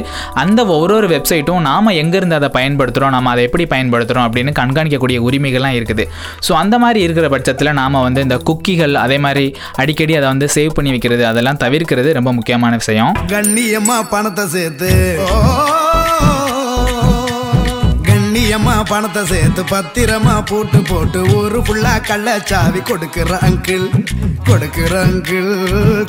அந்த 0.43 0.59
ஒரு 0.75 0.93
ஒரு 0.99 1.07
வெப்சைட்டும் 1.13 1.65
நாம் 1.69 1.91
எங்கேருந்து 2.01 2.37
அதை 2.39 2.49
பயன்படுத்துகிறோம் 2.57 3.13
நம்ம 3.17 3.31
அதை 3.33 3.43
எப்படி 3.47 3.65
பயன்படுத்துகிறோம் 3.73 4.27
அப்படின்னு 4.27 4.53
கண்காணிக்கக்கூடிய 4.61 5.19
உரிமைகள்லாம் 5.27 5.77
இருக்குது. 5.79 6.05
ஸோ 6.47 6.53
அந்த 6.61 6.77
மாதிரி 6.85 7.01
இருக்கிற 7.07 7.29
பட்சத்தில் 7.35 7.73
நாம் 7.81 8.03
வந்து 8.07 8.23
இந்த 8.27 8.37
குக்கிகள் 8.49 8.95
அதே 9.05 9.17
மாதிரி 9.27 9.45
அடிக்கடி 9.83 10.15
அதை 10.21 10.27
வந்து 10.33 10.49
சேவ் 10.57 10.75
பண்ணி 10.79 10.93
வைக்கிறது 10.95 11.25
அதெல்லாம் 11.31 11.61
தவிர்க்கிறது 11.65 12.11
ரொம்ப 12.19 12.33
முக்கியமான 12.39 12.75
விஷயம். 12.83 13.13
கண்ணியம்மா 13.35 13.99
பணத்தை 14.15 14.45
சேர்த்து. 14.57 14.91
கண்ணியம்மா 18.57 18.85
பணத்தை 18.89 19.21
சேர்த்து 19.25 19.61
பத்திரமா 19.71 20.35
போட்டு 20.49 20.79
போட்டு 20.81 21.19
ஒரு 21.33 21.57
புள்ளா 21.59 21.91
கள்ள 22.01 22.29
சாவி 22.41 22.79
கொடுக்கிற 22.81 23.33
அங்கிள் 23.47 23.85
கொடுக்கிற 24.47 24.93
அங்கிள் 25.03 25.51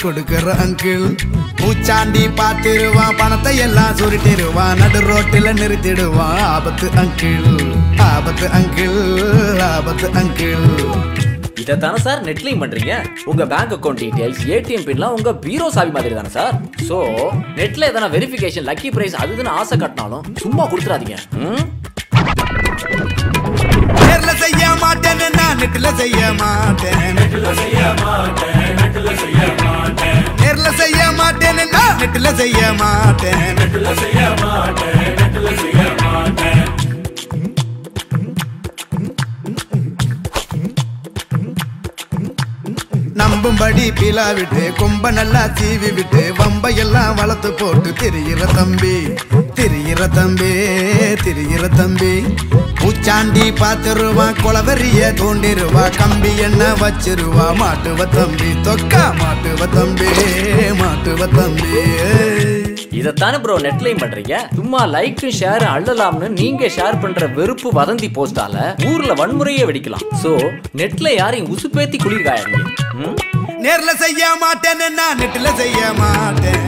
கொடுக்கிற 0.02 0.46
அங்கிள். 0.64 1.04
பூச்சாண்டி 1.60 2.22
பார்த்திருவான் 2.38 3.18
பணத்தை 3.20 3.52
எல்லாம் 3.58 3.96
சுருட்டிடுவான் 3.98 4.78
நடு 4.80 5.00
ரோட்டில் 5.08 5.50
நிறுத்திடுவான் 5.60 6.40
ஆபத்து 6.48 6.88
அங்கிள் 7.02 7.48
ஆபத்து 8.08 8.48
அங்கிள் 8.58 8.98
ஆபத்து 9.68 10.08
அங்கிள். 10.20 10.66
இதைத்தானே 11.62 11.98
சார் 11.98 12.22
நெட்லையும் 12.24 12.62
பண்றீங்க? 12.62 12.92
உங்க 13.24 13.44
பேங்க் 13.46 13.74
அக்கௌண்ட் 13.76 14.00
டீடைல்ஸ் 14.02 14.42
ஏடிஎம் 14.50 14.86
பின்லாம் 14.86 15.16
உங்க 15.16 15.32
பீரோ 15.44 15.68
சாவி 15.70 15.90
மாதிரி 15.90 16.14
தானே 16.14 16.32
சார் 16.32 16.54
சோ 16.88 16.98
நெட்ல 17.58 17.90
எதனா 17.90 18.08
வெரிஃபிகேஷன் 18.14 18.68
லக்கி 18.70 18.90
பிரைஸ் 18.90 19.18
அதுன்னு 19.22 19.52
ஆசை 19.58 19.78
கட்டினாலும் 19.78 20.24
சும்மா 20.36 20.64
கொடுத்துறாதீங்க. 20.66 21.18
ம்? 21.42 21.62
நேர்ல 24.00 24.30
செய்ய 24.42 24.62
மாட்டேன் 24.82 25.32
நான் 25.38 25.58
நெட்டில் 25.60 25.88
செய்ய 26.00 26.20
மாட்டேன். 26.40 27.16
நேர்ல 30.40 30.68
செய்ய 30.80 31.00
மாட்டேன் 31.18 31.60
நான் 31.74 31.98
நெட்டில் 32.00 32.30
செய்ய 32.40 32.60
மாட்டேன். 32.82 33.58
விட்டு 44.18 44.62
கொம்ப 44.78 45.10
நல்லா 45.10 45.42
தீவி 45.58 45.90
விட்டு 45.90 46.22
வம்பையெல்லாம் 46.38 47.14
வளர்த்து 47.14 47.52
போட்டு 47.52 47.90
திரியிற 48.00 48.42
தம்பி 48.54 48.94
திரியிற 49.58 50.08
தம்பி 50.08 50.50
திரியிற 51.24 51.68
தம்பி. 51.76 52.12
பூச்சாண்டி 52.80 53.44
பார்த்துருவா 53.60 54.26
குளவரிய 54.42 55.12
தோண்டிருவா 55.20 55.84
கம்பி 55.96 56.32
என்ன 56.38 56.74
வச்சிருவா 56.74 57.46
மாட்டுவ 57.60 58.06
தம்பி 58.16 58.50
தொக்கா 58.62 59.04
மாட்டுவ 59.22 59.66
தம்பி 59.74 60.10
மாட்டுவ 60.82 61.26
தம்பி. 61.38 61.72
இதைத்தானே 62.92 63.38
ப்ரோ 63.38 63.56
நெட்லையும் 63.58 64.02
பண்றீங்க? 64.02 64.36
சும்மா 64.54 64.86
லைக் 64.86 65.24
ஷேர் 65.40 65.64
அள்ளலாம்னு 65.72 66.28
நீங்க 66.28 66.68
ஷேர் 66.68 67.00
பண்ற 67.00 67.26
வெறுப்பு 67.26 67.70
வதந்தி 67.72 68.10
போஸ்டால 68.16 68.56
ஊர்ல 68.92 69.14
வன்முறையே 69.14 69.64
வெடிக்கலாம். 69.64 70.06
சோ 70.22 70.30
நெட்ல 70.76 71.14
யாரையும் 71.14 71.50
உசுப்பேத்தி 71.56 71.98
குளிர்காயாங்க 72.02 72.58
ம்? 72.94 73.16
நேர்ல 73.64 73.90
செய்ய 74.02 74.22
மாட்டேன் 74.42 74.82
நான் 74.98 75.18
நெட்டில் 75.20 75.50
செய்ய 75.60 75.80
மாட்டேன். 76.00 76.64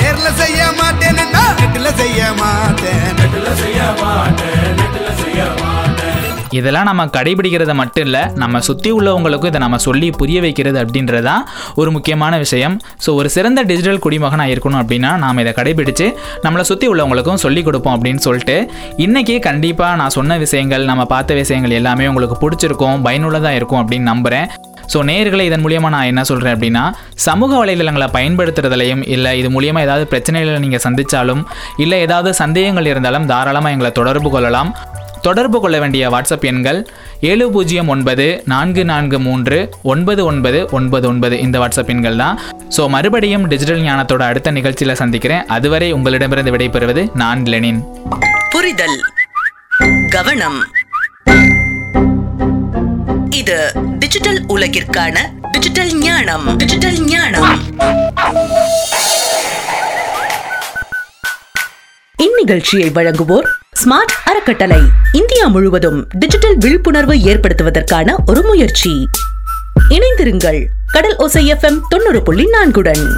நேர்ல 0.00 0.28
செய்ய 0.40 0.60
மாட்டேன் 0.80 1.20
நான் 1.34 1.58
நெட்டில் 1.60 1.90
செய்ய 2.00 2.20
மாட்டேன். 2.42 3.14
இதெல்லாம் 6.50 6.84
நம்ம 6.84 7.04
கடைபிடிக்கிறது 7.04 7.74
மட்டும் 7.74 8.04
இல்லை 8.04 8.20
நம்ம 8.34 8.60
சுற்றி 8.60 8.92
உள்ளவங்களுக்கும் 8.92 9.46
இதை 9.46 9.60
நம்ம 9.60 9.78
சொல்லி 9.78 10.10
புரிய 10.10 10.40
வைக்கிறது 10.40 10.84
அப்படின்றதான் 10.84 11.42
ஒரு 11.74 11.90
முக்கியமான 11.90 12.38
விஷயம். 12.38 12.80
ஸோ 13.06 13.14
ஒரு 13.14 13.30
சிறந்த 13.30 13.62
டிஜிட்டல் 13.62 13.98
குடிமகனாக 13.98 14.54
இருக்கணும் 14.54 14.80
அப்படின்னா 14.82 15.16
நாம் 15.16 15.38
இதை 15.38 15.52
கடைபிடிச்சு 15.56 16.14
நம்மளை 16.42 16.60
சுற்றி 16.60 16.88
உள்ளவங்களுக்கும் 16.88 17.34
சொல்லிக் 17.34 17.64
கொடுப்போம் 17.64 17.96
அப்படின்னு 17.96 18.16
சொல்லிட்டு 18.16 18.70
இன்றைக்கி 18.96 19.38
கண்டிப்பாக 19.38 19.96
நான் 19.96 20.08
சொன்ன 20.08 20.38
விஷயங்கள் 20.38 20.84
நம்ம 20.84 21.04
பார்த்த 21.04 21.34
விஷயங்கள் 21.34 21.70
எல்லாமே 21.70 22.06
உங்களுக்கு 22.06 22.48
பிடிச்சிருக்கும் 22.48 23.02
பயனுள்ளதாக 23.02 23.54
இருக்கும் 23.54 23.80
அப்படின்னு 23.82 24.02
நம்புகிறேன் 24.02 24.48
ஸோ 24.92 25.04
நேர்களை 25.04 25.40
இதன் 25.40 25.64
மூலியமாக 25.64 25.88
நான் 25.88 26.04
என்ன 26.04 26.24
சொல்கிறேன் 26.24 26.54
அப்படின்னா 26.54 26.90
சமூக 27.14 27.64
வலைதளங்களை 27.64 28.08
பயன்படுத்துறதுலையும் 28.12 29.08
இல்லை 29.08 29.38
இது 29.38 29.60
மூலியமாக 29.60 29.80
ஏதாவது 29.80 30.08
பிரச்சனைகளை 30.10 30.58
நீங்கள் 30.58 30.84
சந்தித்தாலும் 30.86 31.44
இல்லை 31.76 32.00
ஏதாவது 32.00 32.34
சந்தேகங்கள் 32.34 32.86
இருந்தாலும் 32.86 33.26
தாராளமாக 33.26 33.70
எங்களை 33.70 33.92
தொடர்பு 33.92 34.30
கொள்ளலாம். 34.30 34.74
தொடர்பு 35.26 35.58
கொள்ள 35.62 35.76
வேண்டிய 35.82 36.04
வாட்ஸ்அப் 36.14 36.46
எண்கள் 36.50 36.78
ஏழு 37.30 37.46
பூஜ்ஜியம் 37.54 37.90
ஒன்பது 37.94 38.26
நான்கு 38.52 38.82
நான்கு 38.90 39.18
மூன்று 39.26 39.58
ஒன்பது 39.92 40.22
ஒன்பது 40.30 40.60
ஒன்பது 40.78 41.06
ஒன்பது 41.12 41.36
இந்த 41.44 41.56
வாட்ஸ்அப் 41.62 41.90
எண்கள் 41.94 42.18
தான். 42.22 42.36
ஸோ 42.76 42.84
மறுபடியும் 42.94 43.44
டிஜிட்டல் 43.52 43.82
ஞானத்தோட 43.88 44.22
அடுத்த 44.30 44.50
நிகழ்ச்சியில் 44.58 44.98
சந்திக்கிறேன். 45.02 45.44
அதுவரை 45.56 45.88
உங்களிடமிருந்து 45.98 46.54
விடைபெறுவது 46.56 47.04
நான் 47.22 47.42
லெனின். 47.52 47.80
புரிதல் 48.54 48.98
கவனம். 50.16 50.60
இது 53.40 53.58
டிஜிட்டல் 54.02 54.40
உலகிற்கான 54.54 55.16
டிஜிட்டல் 55.54 55.92
ஞானம். 56.06 56.46
டிஜிட்டல் 56.62 56.98
ஞானம். 57.12 57.52
இந்நிகழ்ச்சியை 62.26 62.88
வழங்குவோர் 62.98 63.48
ஸ்மார்ட் 63.84 64.14
அறக்கட்டளை. 64.24 64.80
இந்தியா 65.12 65.46
முழுவதும் 65.46 66.08
டிஜிட்டல் 66.10 66.56
விழிப்புணர்வு 66.58 67.14
ஏற்படுத்துவதற்கான 67.14 68.14
ஒரு 68.26 68.42
முயற்சி. 68.42 69.08
இணைந்திருங்கள். 69.88 70.66
கடல் 70.92 71.16
ஒசை 71.18 71.46
எஃப்எம் 71.52 71.80
தொண்ணூறு 71.88 72.22
புள்ளி 72.22 72.46
நான்குடன். 72.46 73.08